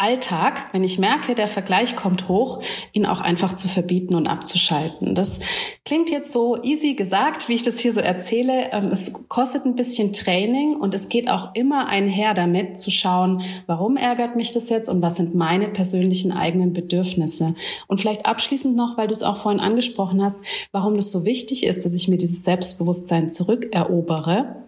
Alltag, 0.00 0.68
wenn 0.72 0.82
ich 0.82 0.98
merke, 0.98 1.34
der 1.34 1.46
Vergleich 1.46 1.94
kommt 1.94 2.26
hoch, 2.26 2.62
ihn 2.94 3.04
auch 3.04 3.20
einfach 3.20 3.54
zu 3.54 3.68
verbieten 3.68 4.14
und 4.14 4.28
abzuschalten. 4.28 5.14
Das 5.14 5.40
klingt 5.84 6.08
jetzt 6.08 6.32
so 6.32 6.56
easy 6.62 6.94
gesagt, 6.94 7.50
wie 7.50 7.54
ich 7.54 7.62
das 7.62 7.78
hier 7.78 7.92
so 7.92 8.00
erzähle. 8.00 8.72
Ähm, 8.72 8.86
es 8.86 9.12
kostet 9.28 9.66
ein 9.66 9.76
bisschen 9.76 10.14
Training 10.14 10.76
und 10.76 10.94
es 10.94 11.10
geht 11.10 11.28
auch 11.28 11.54
immer 11.54 11.88
einher 11.88 12.32
damit 12.32 12.80
zu 12.80 12.90
schauen, 12.90 13.42
warum 13.66 13.98
ärgert 13.98 14.36
mich 14.36 14.52
das 14.52 14.70
jetzt 14.70 14.88
und 14.88 15.02
was 15.02 15.16
sind 15.16 15.34
meine 15.34 15.68
persönlichen 15.68 16.32
eigenen 16.32 16.72
Bedürfnisse. 16.72 17.54
Und 17.86 18.00
vielleicht 18.00 18.24
abschließend 18.24 18.74
noch, 18.74 18.96
weil 18.96 19.08
du 19.08 19.12
es 19.12 19.22
auch 19.22 19.36
vorhin 19.36 19.60
angesprochen 19.60 20.22
hast, 20.22 20.38
warum 20.72 20.94
das 20.94 21.10
so 21.10 21.26
wichtig 21.26 21.64
ist, 21.64 21.84
dass 21.84 21.92
ich 21.92 22.08
mir 22.08 22.16
dieses 22.16 22.40
Selbstbewusstsein 22.40 23.30
zurückerobere. 23.30 24.64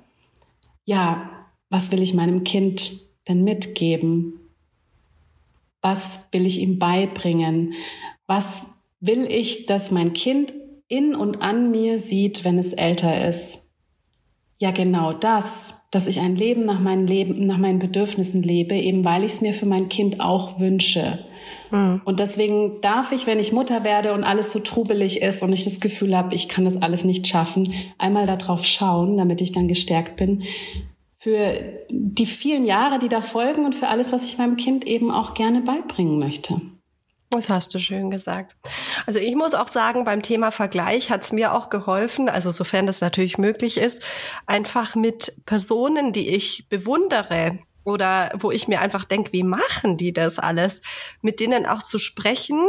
Ja, 0.84 1.30
was 1.70 1.90
will 1.90 2.02
ich 2.02 2.12
meinem 2.12 2.44
Kind 2.44 2.92
denn 3.28 3.44
mitgeben? 3.44 4.41
Was 5.82 6.28
will 6.32 6.46
ich 6.46 6.60
ihm 6.60 6.78
beibringen? 6.78 7.74
Was 8.26 8.74
will 9.00 9.26
ich, 9.30 9.66
dass 9.66 9.90
mein 9.90 10.12
Kind 10.12 10.54
in 10.88 11.14
und 11.14 11.42
an 11.42 11.70
mir 11.70 11.98
sieht, 11.98 12.44
wenn 12.44 12.58
es 12.58 12.72
älter 12.72 13.28
ist? 13.28 13.68
Ja, 14.58 14.70
genau 14.70 15.12
das, 15.12 15.86
dass 15.90 16.06
ich 16.06 16.20
ein 16.20 16.36
Leben 16.36 16.64
nach 16.64 16.78
meinen 16.78 17.08
Leben, 17.08 17.46
nach 17.46 17.58
meinen 17.58 17.80
Bedürfnissen 17.80 18.44
lebe, 18.44 18.76
eben 18.76 19.04
weil 19.04 19.24
ich 19.24 19.32
es 19.32 19.40
mir 19.40 19.52
für 19.52 19.66
mein 19.66 19.88
Kind 19.88 20.20
auch 20.20 20.60
wünsche. 20.60 21.24
Mhm. 21.72 22.00
Und 22.04 22.20
deswegen 22.20 22.80
darf 22.80 23.10
ich, 23.10 23.26
wenn 23.26 23.40
ich 23.40 23.52
Mutter 23.52 23.82
werde 23.82 24.12
und 24.12 24.22
alles 24.22 24.52
so 24.52 24.60
trubelig 24.60 25.20
ist 25.20 25.42
und 25.42 25.52
ich 25.52 25.64
das 25.64 25.80
Gefühl 25.80 26.16
habe, 26.16 26.34
ich 26.34 26.48
kann 26.48 26.64
das 26.64 26.80
alles 26.80 27.02
nicht 27.02 27.26
schaffen, 27.26 27.72
einmal 27.98 28.26
darauf 28.26 28.64
schauen, 28.64 29.16
damit 29.16 29.40
ich 29.40 29.50
dann 29.50 29.66
gestärkt 29.66 30.16
bin, 30.16 30.44
für 31.22 31.86
die 31.88 32.26
vielen 32.26 32.66
Jahre, 32.66 32.98
die 32.98 33.08
da 33.08 33.20
folgen 33.20 33.64
und 33.64 33.76
für 33.76 33.86
alles, 33.86 34.12
was 34.12 34.24
ich 34.24 34.38
meinem 34.38 34.56
Kind 34.56 34.84
eben 34.84 35.12
auch 35.12 35.34
gerne 35.34 35.60
beibringen 35.60 36.18
möchte. 36.18 36.60
Das 37.30 37.48
hast 37.48 37.72
du 37.72 37.78
schön 37.78 38.10
gesagt. 38.10 38.56
Also 39.06 39.20
ich 39.20 39.36
muss 39.36 39.54
auch 39.54 39.68
sagen, 39.68 40.02
beim 40.02 40.22
Thema 40.22 40.50
Vergleich 40.50 41.12
hat 41.12 41.22
es 41.22 41.30
mir 41.30 41.54
auch 41.54 41.70
geholfen, 41.70 42.28
also 42.28 42.50
sofern 42.50 42.88
das 42.88 43.00
natürlich 43.00 43.38
möglich 43.38 43.78
ist, 43.78 44.04
einfach 44.46 44.96
mit 44.96 45.32
Personen, 45.46 46.12
die 46.12 46.28
ich 46.30 46.66
bewundere 46.68 47.60
oder 47.84 48.32
wo 48.40 48.50
ich 48.50 48.66
mir 48.66 48.80
einfach 48.80 49.04
denke, 49.04 49.32
wie 49.32 49.44
machen 49.44 49.96
die 49.96 50.12
das 50.12 50.40
alles, 50.40 50.82
mit 51.20 51.38
denen 51.38 51.66
auch 51.66 51.84
zu 51.84 51.98
sprechen, 51.98 52.68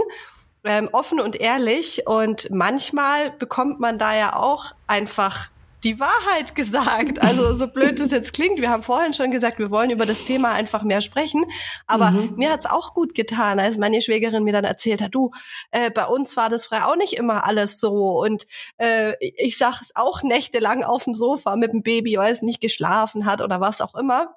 ähm, 0.63 0.89
offen 0.91 1.19
und 1.19 1.37
ehrlich. 1.37 2.05
Und 2.05 2.51
manchmal 2.51 3.31
bekommt 3.31 3.79
man 3.79 3.97
da 3.97 4.15
ja 4.15 4.35
auch 4.35 4.73
einfach 4.85 5.49
die 5.83 5.99
Wahrheit 5.99 6.55
gesagt. 6.55 7.21
Also 7.21 7.53
so 7.53 7.67
blöd 7.67 7.99
es 7.99 8.11
jetzt 8.11 8.33
klingt, 8.33 8.61
wir 8.61 8.69
haben 8.69 8.83
vorhin 8.83 9.13
schon 9.13 9.31
gesagt, 9.31 9.59
wir 9.59 9.71
wollen 9.71 9.91
über 9.91 10.05
das 10.05 10.25
Thema 10.25 10.51
einfach 10.51 10.83
mehr 10.83 11.01
sprechen. 11.01 11.45
Aber 11.87 12.11
mhm. 12.11 12.35
mir 12.37 12.51
hat's 12.51 12.65
auch 12.65 12.93
gut 12.93 13.15
getan, 13.15 13.59
als 13.59 13.77
meine 13.77 14.01
Schwägerin 14.01 14.43
mir 14.43 14.53
dann 14.53 14.63
erzählt 14.63 15.01
hat, 15.01 15.13
du, 15.13 15.31
äh, 15.71 15.91
bei 15.91 16.05
uns 16.05 16.37
war 16.37 16.49
das 16.49 16.65
frei 16.65 16.83
auch 16.83 16.95
nicht 16.95 17.13
immer 17.13 17.45
alles 17.45 17.79
so. 17.79 18.21
Und 18.21 18.45
äh, 18.77 19.13
ich 19.19 19.57
sag 19.57 19.81
es 19.81 19.95
auch 19.95 20.23
nächtelang 20.23 20.83
auf 20.83 21.03
dem 21.03 21.15
Sofa 21.15 21.55
mit 21.55 21.73
dem 21.73 21.83
Baby, 21.83 22.17
weil 22.17 22.31
es 22.31 22.41
nicht 22.41 22.61
geschlafen 22.61 23.25
hat 23.25 23.41
oder 23.41 23.59
was 23.59 23.81
auch 23.81 23.95
immer. 23.95 24.35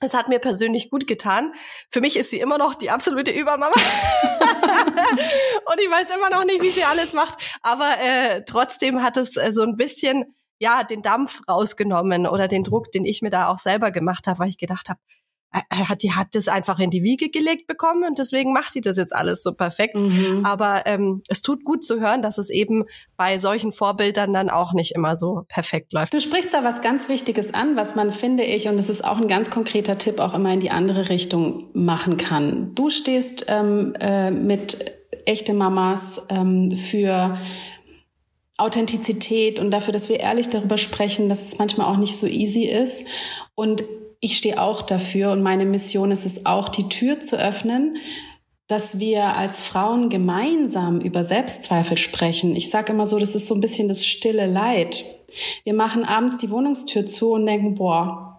Es 0.00 0.12
hat 0.12 0.28
mir 0.28 0.38
persönlich 0.38 0.90
gut 0.90 1.06
getan. 1.06 1.54
Für 1.88 2.00
mich 2.00 2.16
ist 2.16 2.30
sie 2.30 2.40
immer 2.40 2.58
noch 2.58 2.74
die 2.74 2.90
absolute 2.90 3.30
Übermama. 3.30 3.72
und 3.72 5.80
ich 5.80 5.90
weiß 5.90 6.14
immer 6.16 6.30
noch 6.30 6.44
nicht, 6.44 6.62
wie 6.62 6.68
sie 6.68 6.84
alles 6.84 7.12
macht. 7.12 7.38
Aber 7.62 7.90
äh, 8.00 8.44
trotzdem 8.44 9.02
hat 9.02 9.16
es 9.16 9.36
äh, 9.36 9.52
so 9.52 9.62
ein 9.62 9.76
bisschen 9.76 10.34
ja 10.64 10.82
den 10.82 11.02
Dampf 11.02 11.42
rausgenommen 11.48 12.26
oder 12.26 12.48
den 12.48 12.64
Druck, 12.64 12.90
den 12.90 13.04
ich 13.04 13.22
mir 13.22 13.30
da 13.30 13.48
auch 13.48 13.58
selber 13.58 13.92
gemacht 13.92 14.26
habe, 14.26 14.38
weil 14.40 14.48
ich 14.48 14.58
gedacht 14.58 14.88
habe, 14.88 14.98
hat 15.70 16.02
die 16.02 16.12
hat 16.12 16.28
das 16.32 16.48
einfach 16.48 16.80
in 16.80 16.90
die 16.90 17.02
Wiege 17.02 17.30
gelegt 17.30 17.66
bekommen 17.66 18.04
und 18.04 18.18
deswegen 18.18 18.52
macht 18.52 18.74
die 18.74 18.80
das 18.80 18.96
jetzt 18.96 19.14
alles 19.14 19.42
so 19.42 19.52
perfekt. 19.52 20.00
Mhm. 20.00 20.44
Aber 20.44 20.82
ähm, 20.86 21.22
es 21.28 21.42
tut 21.42 21.64
gut 21.64 21.84
zu 21.84 22.00
hören, 22.00 22.22
dass 22.22 22.38
es 22.38 22.50
eben 22.50 22.84
bei 23.16 23.38
solchen 23.38 23.70
Vorbildern 23.70 24.32
dann 24.32 24.50
auch 24.50 24.72
nicht 24.72 24.96
immer 24.96 25.14
so 25.14 25.44
perfekt 25.46 25.92
läuft. 25.92 26.12
Du 26.12 26.20
sprichst 26.20 26.52
da 26.52 26.64
was 26.64 26.82
ganz 26.82 27.08
Wichtiges 27.08 27.54
an, 27.54 27.76
was 27.76 27.94
man 27.94 28.10
finde 28.10 28.42
ich 28.42 28.68
und 28.68 28.78
es 28.78 28.88
ist 28.88 29.04
auch 29.04 29.18
ein 29.18 29.28
ganz 29.28 29.50
konkreter 29.50 29.96
Tipp 29.96 30.18
auch 30.18 30.34
immer 30.34 30.52
in 30.52 30.60
die 30.60 30.70
andere 30.70 31.08
Richtung 31.08 31.68
machen 31.72 32.16
kann. 32.16 32.74
Du 32.74 32.90
stehst 32.90 33.46
ähm, 33.48 33.94
äh, 34.00 34.30
mit 34.32 34.92
echte 35.26 35.54
Mamas 35.54 36.26
ähm, 36.30 36.72
für 36.72 37.36
Authentizität 38.56 39.58
und 39.58 39.70
dafür, 39.70 39.92
dass 39.92 40.08
wir 40.08 40.20
ehrlich 40.20 40.48
darüber 40.48 40.78
sprechen, 40.78 41.28
dass 41.28 41.42
es 41.42 41.58
manchmal 41.58 41.92
auch 41.92 41.96
nicht 41.96 42.16
so 42.16 42.26
easy 42.26 42.64
ist. 42.64 43.04
Und 43.54 43.84
ich 44.20 44.36
stehe 44.36 44.60
auch 44.60 44.82
dafür 44.82 45.32
und 45.32 45.42
meine 45.42 45.64
Mission 45.64 46.10
ist 46.10 46.24
es 46.24 46.46
auch, 46.46 46.68
die 46.68 46.88
Tür 46.88 47.20
zu 47.20 47.36
öffnen, 47.36 47.96
dass 48.66 48.98
wir 48.98 49.36
als 49.36 49.62
Frauen 49.62 50.08
gemeinsam 50.08 51.00
über 51.00 51.24
Selbstzweifel 51.24 51.98
sprechen. 51.98 52.56
Ich 52.56 52.70
sage 52.70 52.92
immer 52.92 53.06
so, 53.06 53.18
das 53.18 53.34
ist 53.34 53.46
so 53.46 53.54
ein 53.54 53.60
bisschen 53.60 53.88
das 53.88 54.06
stille 54.06 54.46
Leid. 54.46 55.04
Wir 55.64 55.74
machen 55.74 56.04
abends 56.04 56.38
die 56.38 56.50
Wohnungstür 56.50 57.04
zu 57.04 57.32
und 57.32 57.44
denken, 57.44 57.74
boah, 57.74 58.33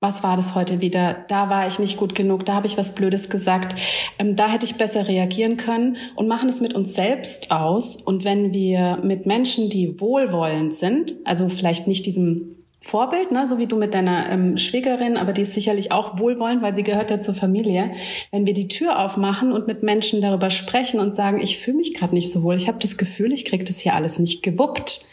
was 0.00 0.22
war 0.22 0.36
das 0.36 0.54
heute 0.54 0.80
wieder? 0.80 1.24
Da 1.28 1.50
war 1.50 1.66
ich 1.66 1.78
nicht 1.78 1.98
gut 1.98 2.14
genug, 2.14 2.46
da 2.46 2.54
habe 2.54 2.66
ich 2.66 2.78
was 2.78 2.94
Blödes 2.94 3.28
gesagt, 3.28 3.78
ähm, 4.18 4.34
da 4.34 4.48
hätte 4.48 4.64
ich 4.64 4.76
besser 4.76 5.06
reagieren 5.06 5.58
können 5.58 5.98
und 6.14 6.26
machen 6.26 6.48
es 6.48 6.62
mit 6.62 6.74
uns 6.74 6.94
selbst 6.94 7.50
aus. 7.50 7.96
Und 7.96 8.24
wenn 8.24 8.54
wir 8.54 8.98
mit 9.02 9.26
Menschen, 9.26 9.68
die 9.68 10.00
wohlwollend 10.00 10.74
sind, 10.74 11.14
also 11.24 11.50
vielleicht 11.50 11.86
nicht 11.86 12.06
diesem 12.06 12.56
Vorbild, 12.82 13.30
ne, 13.30 13.46
so 13.46 13.58
wie 13.58 13.66
du 13.66 13.76
mit 13.76 13.92
deiner 13.92 14.30
ähm, 14.30 14.56
Schwägerin, 14.56 15.18
aber 15.18 15.34
die 15.34 15.42
ist 15.42 15.52
sicherlich 15.52 15.92
auch 15.92 16.18
wohlwollend, 16.18 16.62
weil 16.62 16.74
sie 16.74 16.82
gehört 16.82 17.10
ja 17.10 17.20
zur 17.20 17.34
Familie. 17.34 17.92
Wenn 18.30 18.46
wir 18.46 18.54
die 18.54 18.68
Tür 18.68 19.00
aufmachen 19.00 19.52
und 19.52 19.66
mit 19.66 19.82
Menschen 19.82 20.22
darüber 20.22 20.48
sprechen 20.48 20.98
und 20.98 21.14
sagen, 21.14 21.42
ich 21.42 21.58
fühle 21.58 21.76
mich 21.76 21.92
gerade 21.92 22.14
nicht 22.14 22.32
so 22.32 22.42
wohl, 22.42 22.54
ich 22.54 22.68
habe 22.68 22.78
das 22.78 22.96
Gefühl, 22.96 23.34
ich 23.34 23.44
kriege 23.44 23.64
das 23.64 23.80
hier 23.80 23.94
alles 23.94 24.18
nicht 24.18 24.42
gewuppt, 24.42 25.06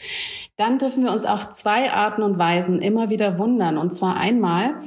dann 0.58 0.80
dürfen 0.80 1.04
wir 1.04 1.12
uns 1.12 1.26
auf 1.26 1.50
zwei 1.52 1.91
Arten 1.91 2.24
und 2.24 2.38
Weisen 2.38 2.82
immer 2.82 3.10
wieder 3.10 3.38
wundern. 3.38 3.78
Und 3.78 3.91
zwar 3.91 4.17
einmal, 4.17 4.82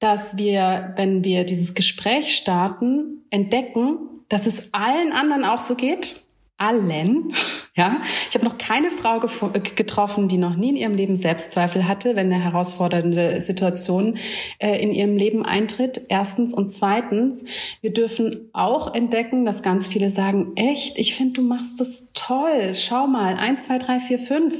dass 0.00 0.36
wir, 0.36 0.92
wenn 0.96 1.24
wir 1.24 1.44
dieses 1.44 1.74
Gespräch 1.74 2.36
starten, 2.36 3.24
entdecken, 3.30 3.98
dass 4.28 4.46
es 4.46 4.74
allen 4.74 5.12
anderen 5.12 5.44
auch 5.44 5.60
so 5.60 5.76
geht. 5.76 6.26
Allen. 6.56 7.32
Ja, 7.76 8.00
ich 8.28 8.36
habe 8.36 8.44
noch 8.44 8.56
keine 8.56 8.88
Frau 8.88 9.18
getroffen, 9.18 10.28
die 10.28 10.36
noch 10.36 10.54
nie 10.54 10.70
in 10.70 10.76
ihrem 10.76 10.94
Leben 10.94 11.16
Selbstzweifel 11.16 11.88
hatte, 11.88 12.14
wenn 12.14 12.32
eine 12.32 12.44
herausfordernde 12.44 13.40
Situation 13.40 14.16
äh, 14.60 14.80
in 14.80 14.92
ihrem 14.92 15.16
Leben 15.16 15.44
eintritt. 15.44 16.02
Erstens 16.08 16.54
und 16.54 16.70
zweitens, 16.70 17.44
wir 17.80 17.92
dürfen 17.92 18.48
auch 18.52 18.94
entdecken, 18.94 19.44
dass 19.44 19.64
ganz 19.64 19.88
viele 19.88 20.10
sagen: 20.10 20.52
Echt, 20.54 21.00
ich 21.00 21.16
finde, 21.16 21.32
du 21.32 21.42
machst 21.42 21.80
das 21.80 22.10
toll. 22.14 22.74
Schau 22.76 23.08
mal, 23.08 23.34
eins, 23.34 23.64
zwei, 23.64 23.78
drei, 23.78 23.98
vier, 23.98 24.20
fünf 24.20 24.54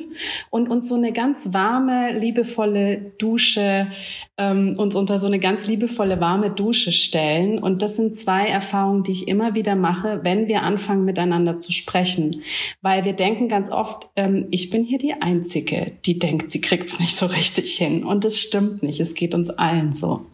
und 0.51 0.69
uns 0.69 0.89
so 0.89 0.97
eine 0.97 1.13
ganz 1.13 1.53
warme, 1.53 2.19
liebevolle 2.19 2.97
Dusche 3.19 3.87
ähm, 4.37 4.75
uns 4.77 4.97
unter 4.97 5.19
so 5.19 5.27
eine 5.27 5.39
ganz 5.39 5.67
liebevolle 5.67 6.21
warme 6.21 6.51
Dusche 6.51 6.91
stellen. 6.91 7.59
Und 7.59 7.83
das 7.83 7.97
sind 7.97 8.17
zwei 8.17 8.47
Erfahrungen, 8.49 9.05
die 9.05 9.13
ich 9.13 9.29
immer 9.29 9.55
wieder 9.55 9.77
mache, 9.77 10.21
wenn 10.25 10.49
wir 10.49 10.63
anfangen 10.63 11.05
miteinander 11.05 11.59
zu 11.59 11.73
sprechen, 11.73 12.43
weil 12.83 13.04
wir 13.05 13.13
denken 13.15 13.49
ganz 13.49 13.71
oft, 13.71 14.09
ähm, 14.17 14.49
ich 14.51 14.71
bin 14.71 14.83
hier 14.83 14.99
die 14.99 15.15
Einzige, 15.21 15.93
die 16.05 16.19
denkt, 16.19 16.51
sie 16.51 16.61
kriegt 16.61 16.89
es 16.89 17.01
nicht 17.01 17.17
so 17.17 17.27
richtig 17.27 17.77
hin. 17.77 18.05
Und 18.05 18.25
das 18.25 18.39
stimmt 18.39 18.83
nicht. 18.83 19.01
Es 19.01 19.15
geht 19.15 19.35
uns 19.35 19.51
allen 19.51 19.93
so. 19.93 20.27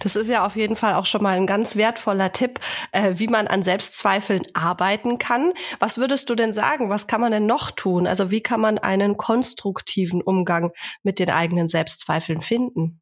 Das 0.00 0.16
ist 0.16 0.28
ja 0.28 0.44
auf 0.44 0.56
jeden 0.56 0.76
Fall 0.76 0.94
auch 0.94 1.06
schon 1.06 1.22
mal 1.22 1.36
ein 1.36 1.46
ganz 1.46 1.76
wertvoller 1.76 2.32
Tipp, 2.32 2.60
äh, 2.92 3.14
wie 3.16 3.28
man 3.28 3.46
an 3.46 3.62
Selbstzweifeln 3.62 4.42
arbeiten 4.54 5.18
kann. 5.18 5.52
Was 5.78 5.98
würdest 5.98 6.30
du 6.30 6.34
denn 6.34 6.52
sagen? 6.52 6.88
Was 6.88 7.06
kann 7.06 7.20
man 7.20 7.32
denn 7.32 7.46
noch 7.46 7.70
tun? 7.70 8.06
Also 8.06 8.30
wie 8.30 8.40
kann 8.40 8.60
man 8.60 8.78
einen 8.78 9.16
konstruktiven 9.16 10.22
Umgang 10.22 10.72
mit 11.02 11.18
den 11.18 11.30
eigenen 11.30 11.68
Selbstzweifeln 11.68 12.40
finden? 12.40 13.01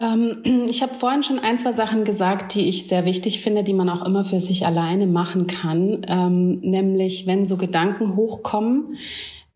Ähm, 0.00 0.42
ich 0.68 0.82
habe 0.82 0.94
vorhin 0.94 1.22
schon 1.22 1.38
ein, 1.38 1.58
zwei 1.58 1.72
Sachen 1.72 2.04
gesagt, 2.04 2.54
die 2.54 2.68
ich 2.68 2.88
sehr 2.88 3.04
wichtig 3.04 3.40
finde, 3.40 3.62
die 3.62 3.74
man 3.74 3.88
auch 3.88 4.04
immer 4.04 4.24
für 4.24 4.40
sich 4.40 4.66
alleine 4.66 5.06
machen 5.06 5.46
kann. 5.46 6.02
Ähm, 6.08 6.60
nämlich, 6.60 7.26
wenn 7.26 7.46
so 7.46 7.56
Gedanken 7.56 8.16
hochkommen, 8.16 8.96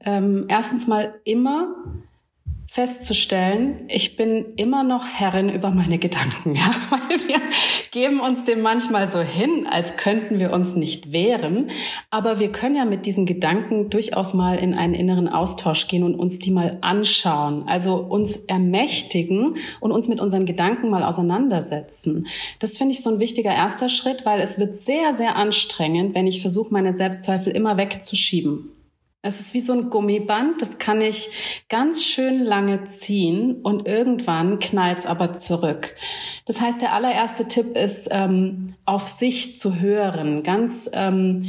ähm, 0.04 0.44
erstens 0.48 0.86
mal 0.86 1.14
immer 1.24 1.74
festzustellen, 2.74 3.84
ich 3.86 4.16
bin 4.16 4.46
immer 4.56 4.82
noch 4.82 5.06
Herrin 5.06 5.48
über 5.48 5.70
meine 5.70 5.98
Gedanken, 5.98 6.54
ja, 6.56 6.74
weil 6.90 7.28
wir 7.28 7.40
geben 7.92 8.18
uns 8.18 8.42
dem 8.42 8.62
manchmal 8.62 9.08
so 9.08 9.20
hin, 9.20 9.68
als 9.70 9.96
könnten 9.96 10.40
wir 10.40 10.52
uns 10.52 10.74
nicht 10.74 11.12
wehren, 11.12 11.70
aber 12.10 12.40
wir 12.40 12.50
können 12.50 12.74
ja 12.74 12.84
mit 12.84 13.06
diesen 13.06 13.26
Gedanken 13.26 13.90
durchaus 13.90 14.34
mal 14.34 14.58
in 14.58 14.74
einen 14.74 14.94
inneren 14.94 15.28
Austausch 15.28 15.86
gehen 15.86 16.02
und 16.02 16.16
uns 16.16 16.40
die 16.40 16.50
mal 16.50 16.78
anschauen, 16.80 17.62
also 17.68 17.94
uns 17.94 18.38
ermächtigen 18.48 19.54
und 19.78 19.92
uns 19.92 20.08
mit 20.08 20.20
unseren 20.20 20.44
Gedanken 20.44 20.90
mal 20.90 21.04
auseinandersetzen. 21.04 22.26
Das 22.58 22.76
finde 22.76 22.94
ich 22.94 23.02
so 23.02 23.10
ein 23.10 23.20
wichtiger 23.20 23.54
erster 23.54 23.88
Schritt, 23.88 24.26
weil 24.26 24.40
es 24.40 24.58
wird 24.58 24.76
sehr, 24.76 25.14
sehr 25.14 25.36
anstrengend, 25.36 26.16
wenn 26.16 26.26
ich 26.26 26.40
versuche, 26.40 26.72
meine 26.72 26.92
Selbstzweifel 26.92 27.52
immer 27.52 27.76
wegzuschieben. 27.76 28.72
Es 29.26 29.40
ist 29.40 29.54
wie 29.54 29.60
so 29.62 29.72
ein 29.72 29.88
Gummiband, 29.88 30.60
das 30.60 30.76
kann 30.76 31.00
ich 31.00 31.64
ganz 31.70 32.04
schön 32.04 32.44
lange 32.44 32.84
ziehen 32.84 33.62
und 33.62 33.88
irgendwann 33.88 34.58
knallt's 34.58 35.06
aber 35.06 35.32
zurück. 35.32 35.96
Das 36.44 36.60
heißt, 36.60 36.82
der 36.82 36.92
allererste 36.92 37.48
Tipp 37.48 37.74
ist, 37.74 38.08
ähm, 38.10 38.74
auf 38.84 39.08
sich 39.08 39.56
zu 39.56 39.80
hören, 39.80 40.42
ganz 40.42 40.90
ähm, 40.92 41.46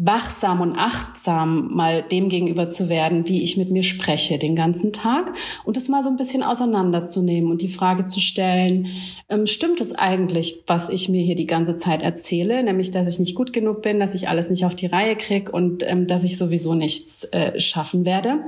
wachsam 0.00 0.60
und 0.60 0.76
achtsam 0.78 1.74
mal 1.74 2.02
dem 2.02 2.28
gegenüber 2.28 2.70
zu 2.70 2.88
werden, 2.88 3.26
wie 3.26 3.42
ich 3.42 3.56
mit 3.56 3.70
mir 3.70 3.82
spreche 3.82 4.38
den 4.38 4.54
ganzen 4.54 4.92
Tag 4.92 5.34
und 5.64 5.76
das 5.76 5.88
mal 5.88 6.04
so 6.04 6.08
ein 6.08 6.16
bisschen 6.16 6.44
auseinanderzunehmen 6.44 7.50
und 7.50 7.62
die 7.62 7.68
Frage 7.68 8.04
zu 8.04 8.20
stellen, 8.20 8.86
ähm, 9.28 9.46
stimmt 9.46 9.80
es 9.80 9.96
eigentlich, 9.96 10.62
was 10.68 10.88
ich 10.88 11.08
mir 11.08 11.22
hier 11.22 11.34
die 11.34 11.48
ganze 11.48 11.78
Zeit 11.78 12.02
erzähle, 12.02 12.62
nämlich, 12.62 12.92
dass 12.92 13.08
ich 13.08 13.18
nicht 13.18 13.34
gut 13.34 13.52
genug 13.52 13.82
bin, 13.82 13.98
dass 13.98 14.14
ich 14.14 14.28
alles 14.28 14.50
nicht 14.50 14.64
auf 14.64 14.76
die 14.76 14.86
Reihe 14.86 15.16
krieg 15.16 15.52
und 15.52 15.82
ähm, 15.82 16.06
dass 16.06 16.22
ich 16.22 16.38
sowieso 16.38 16.74
nichts 16.74 17.24
äh, 17.24 17.58
schaffen 17.58 18.06
werde? 18.06 18.38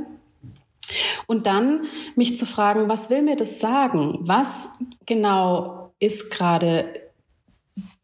Und 1.26 1.46
dann 1.46 1.82
mich 2.14 2.36
zu 2.36 2.46
fragen, 2.46 2.88
was 2.88 3.10
will 3.10 3.22
mir 3.22 3.36
das 3.36 3.58
sagen? 3.58 4.18
Was 4.20 4.68
genau 5.04 5.92
ist 5.98 6.30
gerade 6.30 6.84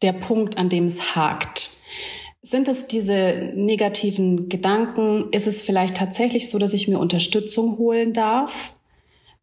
der 0.01 0.13
Punkt, 0.13 0.57
an 0.57 0.67
dem 0.67 0.87
es 0.87 1.15
hakt? 1.15 1.66
Sind 2.47 2.69
es 2.69 2.87
diese 2.87 3.51
negativen 3.55 4.47
Gedanken? 4.47 5.25
Ist 5.31 5.47
es 5.47 5.63
vielleicht 5.63 5.97
tatsächlich 5.97 6.49
so, 6.49 6.57
dass 6.57 6.71
ich 6.71 6.87
mir 6.87 6.97
Unterstützung 6.97 7.77
holen 7.77 8.13
darf? 8.13 8.73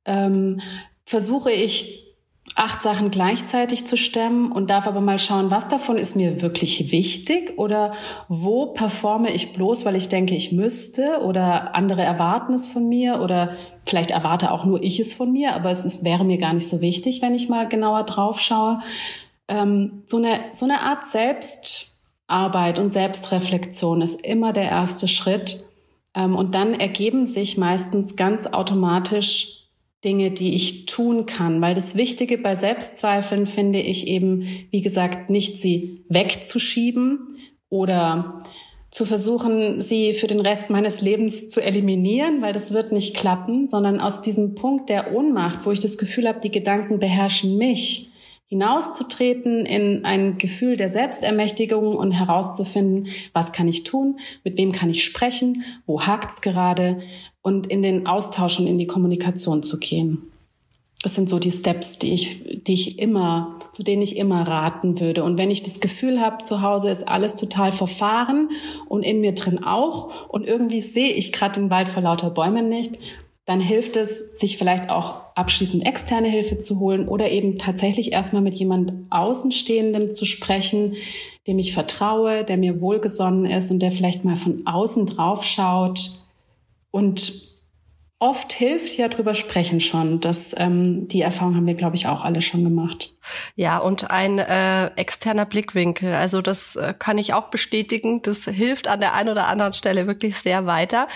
Ähm, 0.07 0.61
versuche 1.05 1.53
ich 1.53 2.15
acht 2.55 2.83
Sachen 2.83 3.11
gleichzeitig 3.11 3.87
zu 3.87 3.99
stemmen 3.99 4.51
und 4.51 4.71
darf 4.71 4.87
aber 4.87 5.03
mal 5.03 5.19
schauen, 5.19 5.51
was 5.51 5.69
davon 5.69 5.99
ist 5.99 6.17
mir 6.17 6.41
wirklich 6.41 6.93
wichtig 6.93 7.59
oder 7.59 7.93
wo 8.29 8.69
performe 8.73 9.31
ich 9.31 9.53
bloß, 9.53 9.85
weil 9.85 9.97
ich 9.97 10.09
denke, 10.09 10.35
ich 10.35 10.53
müsste 10.53 11.21
oder 11.25 11.75
andere 11.75 12.01
erwarten 12.01 12.55
es 12.55 12.67
von 12.67 12.89
mir 12.89 13.21
oder 13.21 13.55
vielleicht 13.87 14.13
erwarte 14.13 14.51
auch 14.51 14.65
nur 14.65 14.83
ich 14.83 14.99
es 14.99 15.13
von 15.13 15.31
mir, 15.31 15.55
aber 15.55 15.71
es 15.71 15.85
ist, 15.85 16.05
wäre 16.05 16.25
mir 16.25 16.39
gar 16.39 16.55
nicht 16.55 16.69
so 16.69 16.81
wichtig, 16.81 17.21
wenn 17.21 17.35
ich 17.35 17.51
mal 17.51 17.69
genauer 17.69 18.05
drauf 18.05 18.41
schaue. 18.41 18.79
Ähm, 19.49 20.05
so, 20.07 20.17
eine, 20.17 20.39
so 20.53 20.65
eine 20.65 20.81
Art 20.81 21.05
Selbst 21.05 21.94
Arbeit 22.27 22.79
und 22.79 22.91
Selbstreflexion 22.91 24.03
ist 24.03 24.25
immer 24.25 24.53
der 24.53 24.71
erste 24.71 25.09
Schritt. 25.09 25.69
Ähm, 26.15 26.37
und 26.37 26.55
dann 26.55 26.75
ergeben 26.75 27.27
sich 27.27 27.59
meistens 27.59 28.17
ganz 28.17 28.47
automatisch 28.47 29.69
Dinge, 30.05 30.31
die 30.31 30.55
ich 30.55 30.87
tun 30.87 31.27
kann. 31.27 31.61
Weil 31.61 31.75
das 31.75 31.97
Wichtige 31.97 32.39
bei 32.39 32.57
Selbstzweifeln 32.57 33.47
finde 33.47 33.81
ich 33.81 34.07
eben, 34.07 34.47
wie 34.71 34.83
gesagt, 34.83 35.31
nicht 35.31 35.61
sie 35.61 36.05
wegzuschieben 36.09 37.39
oder 37.71 38.43
zu 38.91 39.05
versuchen, 39.05 39.81
sie 39.81 40.13
für 40.13 40.29
den 40.29 40.39
Rest 40.39 40.71
meines 40.71 41.01
Lebens 41.01 41.49
zu 41.49 41.61
eliminieren, 41.61 42.43
weil 42.43 42.53
das 42.53 42.73
wird 42.73 42.93
nicht 42.93 43.17
klappen, 43.17 43.67
sondern 43.67 43.99
aus 43.99 44.21
diesem 44.21 44.55
Punkt 44.55 44.89
der 44.89 45.13
Ohnmacht, 45.13 45.67
wo 45.67 45.73
ich 45.73 45.81
das 45.81 45.99
Gefühl 45.99 46.29
habe, 46.29 46.39
die 46.39 46.53
Gedanken 46.53 47.01
beherrschen 47.01 47.59
mich, 47.59 48.13
hinauszutreten 48.55 49.67
in 49.67 50.05
ein 50.05 50.39
Gefühl 50.39 50.77
der 50.77 50.89
Selbstermächtigung 50.89 51.97
und 51.97 52.13
herauszufinden, 52.13 53.09
was 53.33 53.51
kann 53.51 53.67
ich 53.67 53.83
tun, 53.83 54.21
mit 54.45 54.57
wem 54.57 54.71
kann 54.71 54.91
ich 54.91 55.03
sprechen, 55.03 55.65
wo 55.87 56.03
hakt's 56.03 56.41
gerade 56.41 56.99
und 57.43 57.67
in 57.67 57.83
den 57.83 58.07
Austausch 58.07 58.61
und 58.61 58.69
in 58.69 58.79
die 58.79 58.87
Kommunikation 58.87 59.65
zu 59.65 59.81
gehen. 59.81 60.31
Das 61.03 61.17
sind 61.17 61.29
so 61.29 61.41
die 61.41 61.51
Steps, 61.51 61.99
die 61.99 62.15
ich, 62.15 62.63
die 62.65 62.75
ich 62.75 62.99
immer, 63.01 63.59
zu 63.73 63.83
denen 63.83 64.01
ich 64.01 64.17
immer 64.17 64.47
raten 64.47 65.01
würde. 65.01 65.25
Und 65.25 65.37
wenn 65.37 65.51
ich 65.51 65.61
das 65.61 65.81
Gefühl 65.81 66.21
habe, 66.21 66.45
zu 66.45 66.63
Hause 66.63 66.91
ist 66.91 67.07
alles 67.07 67.35
total 67.35 67.73
verfahren 67.73 68.51
und 68.89 69.03
in 69.03 69.21
mir 69.21 69.35
drin 69.35 69.65
auch 69.65 70.29
und 70.29 70.47
irgendwie 70.47 70.81
sehe 70.81 71.13
ich 71.13 71.33
gerade 71.33 71.61
den 71.61 71.71
Wald 71.71 71.89
vor 71.89 72.03
lauter 72.03 72.31
Bäumen 72.31 72.69
nicht, 72.69 72.99
dann 73.45 73.61
hilft 73.61 73.97
es, 73.97 74.39
sich 74.39 74.57
vielleicht 74.57 74.89
auch 74.89 75.17
abschließend 75.35 75.85
externe 75.87 76.29
Hilfe 76.29 76.57
zu 76.59 76.81
holen 76.81 77.09
oder 77.09 77.31
eben 77.31 77.59
tatsächlich 77.59 78.13
erstmal 78.13 78.43
mit 78.43 78.55
jemand 78.55 78.93
Außenstehendem 79.11 80.13
zu 80.13 80.25
sprechen, 80.25 80.97
dem 81.47 81.59
ich 81.59 81.75
vertraue, 81.75 82.45
der 82.45 82.57
mir 82.57 82.81
wohlgesonnen 82.81 83.45
ist 83.45 83.71
und 83.71 83.81
der 83.81 83.93
vielleicht 83.93 84.25
mal 84.25 84.37
von 84.37 84.67
außen 84.67 85.07
drauf 85.07 85.45
schaut. 85.45 86.11
Und 86.91 87.55
oft 88.19 88.55
hilft 88.55 88.97
ja 88.97 89.09
drüber 89.09 89.35
sprechen 89.35 89.81
schon. 89.81 90.21
Das, 90.21 90.55
ähm, 90.57 91.09
die 91.09 91.21
Erfahrung 91.21 91.57
haben 91.57 91.67
wir, 91.67 91.75
glaube 91.75 91.97
ich, 91.97 92.07
auch 92.07 92.25
alle 92.25 92.41
schon 92.41 92.65
gemacht. 92.65 93.13
Ja, 93.57 93.77
und 93.77 94.11
ein 94.11 94.39
äh, 94.39 94.87
externer 94.97 95.45
Blickwinkel. 95.45 96.15
Also 96.15 96.41
das 96.41 96.77
äh, 96.77 96.95
kann 96.99 97.19
ich 97.19 97.35
auch 97.35 97.51
bestätigen. 97.51 98.23
Das 98.23 98.45
hilft 98.45 98.89
an 98.89 99.01
der 99.01 99.13
einen 99.13 99.29
oder 99.29 99.49
anderen 99.49 99.75
Stelle 99.75 100.07
wirklich 100.07 100.39
sehr 100.39 100.65
weiter. 100.65 101.09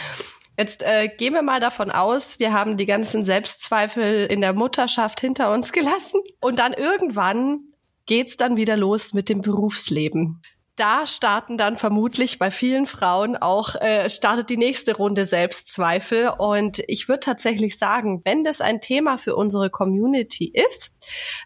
Jetzt 0.58 0.82
äh, 0.82 1.08
gehen 1.08 1.34
wir 1.34 1.42
mal 1.42 1.60
davon 1.60 1.92
aus, 1.92 2.40
wir 2.40 2.52
haben 2.52 2.76
die 2.76 2.86
ganzen 2.86 3.22
Selbstzweifel 3.22 4.26
in 4.26 4.40
der 4.40 4.54
Mutterschaft 4.54 5.20
hinter 5.20 5.52
uns 5.52 5.72
gelassen. 5.72 6.20
Und 6.40 6.58
dann 6.58 6.72
irgendwann 6.72 7.60
geht's 8.06 8.36
dann 8.36 8.56
wieder 8.56 8.76
los 8.76 9.14
mit 9.14 9.28
dem 9.28 9.40
Berufsleben 9.40 10.42
da 10.78 11.06
starten 11.06 11.58
dann 11.58 11.74
vermutlich 11.74 12.38
bei 12.38 12.50
vielen 12.50 12.86
Frauen 12.86 13.36
auch, 13.36 13.74
äh, 13.74 14.08
startet 14.08 14.48
die 14.48 14.56
nächste 14.56 14.96
Runde 14.96 15.24
Selbstzweifel. 15.24 16.30
Und 16.38 16.82
ich 16.86 17.08
würde 17.08 17.20
tatsächlich 17.20 17.78
sagen, 17.78 18.22
wenn 18.24 18.44
das 18.44 18.60
ein 18.60 18.80
Thema 18.80 19.18
für 19.18 19.34
unsere 19.34 19.70
Community 19.70 20.52
ist, 20.54 20.92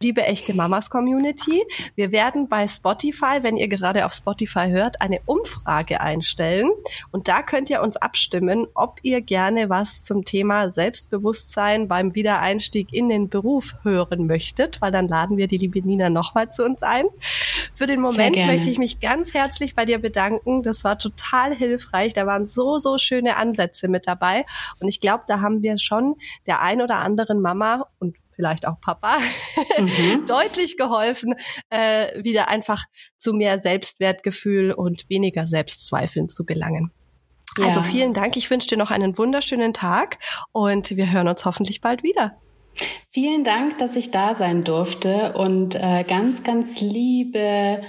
liebe 0.00 0.22
echte 0.22 0.54
Mamas 0.54 0.90
Community, 0.90 1.62
wir 1.94 2.12
werden 2.12 2.48
bei 2.48 2.68
Spotify, 2.68 3.42
wenn 3.42 3.56
ihr 3.56 3.68
gerade 3.68 4.04
auf 4.04 4.12
Spotify 4.12 4.68
hört, 4.68 5.00
eine 5.00 5.20
Umfrage 5.24 6.00
einstellen. 6.00 6.70
Und 7.10 7.28
da 7.28 7.42
könnt 7.42 7.70
ihr 7.70 7.80
uns 7.80 7.96
abstimmen, 7.96 8.66
ob 8.74 9.00
ihr 9.02 9.22
gerne 9.22 9.70
was 9.70 10.04
zum 10.04 10.24
Thema 10.24 10.68
Selbstbewusstsein 10.68 11.88
beim 11.88 12.14
Wiedereinstieg 12.14 12.92
in 12.92 13.08
den 13.08 13.28
Beruf 13.30 13.76
hören 13.82 14.26
möchtet, 14.26 14.82
weil 14.82 14.92
dann 14.92 15.08
laden 15.08 15.36
wir 15.36 15.46
die 15.46 15.58
liebe 15.58 15.80
Nina 15.80 16.10
nochmal 16.10 16.50
zu 16.50 16.64
uns 16.64 16.82
ein. 16.82 17.06
Für 17.74 17.86
den 17.86 18.00
Moment 18.00 18.36
möchte 18.36 18.68
ich 18.68 18.78
mich 18.78 19.00
ganz 19.00 19.21
ganz 19.22 19.34
herzlich 19.34 19.76
bei 19.76 19.84
dir 19.84 20.00
bedanken. 20.00 20.64
Das 20.64 20.82
war 20.82 20.98
total 20.98 21.54
hilfreich. 21.54 22.12
Da 22.12 22.26
waren 22.26 22.44
so, 22.44 22.78
so 22.78 22.98
schöne 22.98 23.36
Ansätze 23.36 23.86
mit 23.86 24.08
dabei. 24.08 24.44
Und 24.80 24.88
ich 24.88 25.00
glaube, 25.00 25.22
da 25.28 25.40
haben 25.40 25.62
wir 25.62 25.78
schon 25.78 26.16
der 26.48 26.60
ein 26.60 26.82
oder 26.82 26.96
anderen 26.96 27.40
Mama 27.40 27.86
und 28.00 28.16
vielleicht 28.34 28.66
auch 28.66 28.80
Papa 28.80 29.18
mhm. 29.78 30.26
deutlich 30.26 30.76
geholfen, 30.76 31.36
äh, 31.70 32.20
wieder 32.20 32.48
einfach 32.48 32.86
zu 33.16 33.32
mehr 33.32 33.60
Selbstwertgefühl 33.60 34.72
und 34.72 35.08
weniger 35.08 35.46
Selbstzweifeln 35.46 36.28
zu 36.28 36.44
gelangen. 36.44 36.90
Ja. 37.58 37.66
Also 37.66 37.80
vielen 37.80 38.14
Dank. 38.14 38.36
Ich 38.36 38.50
wünsche 38.50 38.66
dir 38.66 38.78
noch 38.78 38.90
einen 38.90 39.16
wunderschönen 39.18 39.72
Tag 39.72 40.18
und 40.50 40.96
wir 40.96 41.12
hören 41.12 41.28
uns 41.28 41.44
hoffentlich 41.44 41.80
bald 41.80 42.02
wieder. 42.02 42.36
Vielen 43.10 43.44
Dank, 43.44 43.78
dass 43.78 43.94
ich 43.94 44.10
da 44.10 44.34
sein 44.34 44.64
durfte 44.64 45.34
und 45.34 45.76
äh, 45.76 46.02
ganz, 46.02 46.42
ganz 46.42 46.80
liebe 46.80 47.82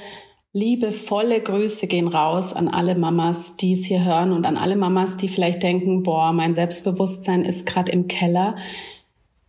Liebevolle 0.56 1.42
Grüße 1.42 1.88
gehen 1.88 2.08
raus 2.08 2.54
an 2.54 2.68
alle 2.68 2.94
Mamas, 2.94 3.58
die 3.58 3.74
es 3.74 3.86
hier 3.86 4.06
hören 4.06 4.32
und 4.32 4.46
an 4.46 4.56
alle 4.56 4.76
Mamas, 4.76 5.18
die 5.18 5.28
vielleicht 5.28 5.64
denken, 5.64 6.04
boah, 6.04 6.32
mein 6.32 6.54
Selbstbewusstsein 6.54 7.44
ist 7.44 7.66
gerade 7.66 7.92
im 7.92 8.08
Keller. 8.08 8.56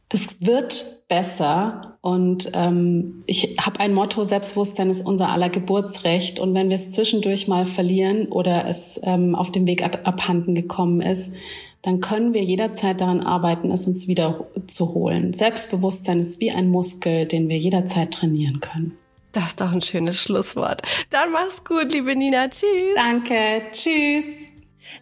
Das 0.09 0.41
wird 0.41 1.05
besser 1.09 1.99
und 2.01 2.51
ähm, 2.55 3.21
ich 3.27 3.57
habe 3.61 3.81
ein 3.81 3.93
Motto, 3.93 4.25
Selbstbewusstsein 4.25 4.89
ist 4.89 5.05
unser 5.05 5.29
aller 5.29 5.51
Geburtsrecht 5.51 6.41
und 6.41 6.55
wenn 6.55 6.71
wir 6.71 6.77
es 6.77 6.89
zwischendurch 6.89 7.49
mal 7.49 7.67
verlieren 7.67 8.29
oder 8.29 8.67
es 8.67 8.99
ähm, 9.05 9.35
auf 9.35 9.53
dem 9.53 9.67
Weg 9.67 9.85
abhanden 9.85 10.55
gekommen 10.55 11.03
ist, 11.03 11.35
dann 11.83 12.01
können 12.01 12.33
wir 12.33 12.43
jederzeit 12.43 13.03
daran 13.03 13.21
arbeiten, 13.21 13.71
es 13.71 13.87
uns 13.87 14.09
wieder 14.09 14.47
zu 14.67 14.95
holen. 14.95 15.35
Selbstbewusstsein 15.35 16.21
ist 16.21 16.41
wie 16.41 16.51
ein 16.51 16.71
Muskel, 16.71 17.27
den 17.27 17.51
wir 17.51 17.59
jederzeit 17.59 18.11
trainieren 18.11 18.61
können. 18.61 18.97
Das 19.35 19.47
ist 19.47 19.61
doch 19.61 19.73
ein 19.73 19.83
schönes 19.83 20.23
Schlusswort. 20.23 20.83
Dann 21.11 21.33
mach's 21.33 21.65
gut, 21.65 21.93
liebe 21.93 22.15
Nina. 22.15 22.49
Tschüss. 22.49 22.95
Danke. 22.95 23.63
Tschüss. 23.73 24.54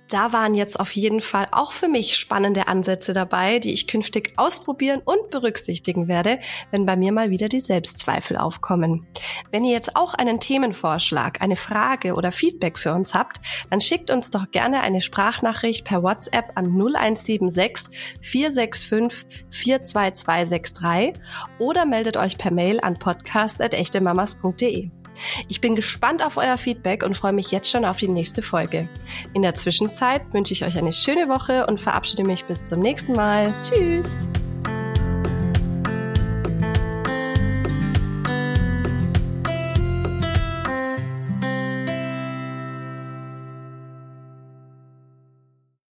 Da 0.09 0.33
waren 0.33 0.55
jetzt 0.55 0.79
auf 0.79 0.92
jeden 0.92 1.21
Fall 1.21 1.47
auch 1.53 1.73
für 1.73 1.88
mich 1.88 2.16
spannende 2.16 2.68
Ansätze 2.68 3.12
dabei, 3.12 3.59
die 3.59 3.73
ich 3.73 3.87
künftig 3.87 4.33
ausprobieren 4.37 5.01
und 5.05 5.31
berücksichtigen 5.31 6.09
werde, 6.09 6.38
wenn 6.71 6.87
bei 6.87 6.97
mir 6.97 7.12
mal 7.12 7.31
wieder 7.31 7.49
die 7.49 7.61
Selbstzweifel 7.61 8.37
aufkommen. 8.37 9.07
Wenn 9.51 9.64
ihr 9.64 9.73
jetzt 9.73 9.97
auch 9.97 10.14
einen 10.14 10.40
Themenvorschlag, 10.40 11.40
eine 11.40 11.57
Frage 11.57 12.14
oder 12.14 12.33
Feedback 12.33 12.79
für 12.79 12.92
uns 12.92 13.14
habt, 13.14 13.40
dann 13.71 13.81
schickt 13.81 14.11
uns 14.11 14.31
doch 14.31 14.51
gerne 14.51 14.83
eine 14.83 15.01
Sprachnachricht 15.01 15.85
per 15.85 16.03
WhatsApp 16.03 16.53
an 16.55 16.66
0176 16.66 17.97
465 18.21 19.29
42263 19.51 21.14
oder 21.59 21.87
meldet 21.87 22.16
euch 22.16 22.38
per 22.38 22.53
Mail 22.53 22.81
an 22.81 22.95
podcast.echtemamas.de. 22.95 25.01
Ich 25.48 25.61
bin 25.61 25.74
gespannt 25.74 26.22
auf 26.22 26.37
euer 26.37 26.56
Feedback 26.56 27.02
und 27.02 27.16
freue 27.16 27.32
mich 27.32 27.50
jetzt 27.50 27.70
schon 27.70 27.85
auf 27.85 27.96
die 27.96 28.08
nächste 28.08 28.42
Folge. 28.42 28.88
In 29.35 29.42
der 29.42 29.54
Zwischenzeit 29.54 30.22
wünsche 30.32 30.52
ich 30.52 30.64
euch 30.64 30.78
eine 30.78 30.92
schöne 30.92 31.28
Woche 31.28 31.66
und 31.66 31.80
verabschiede 31.80 32.24
mich 32.24 32.44
bis 32.44 32.64
zum 32.64 32.80
nächsten 32.80 33.12
Mal. 33.12 33.54
Tschüss! 33.62 34.26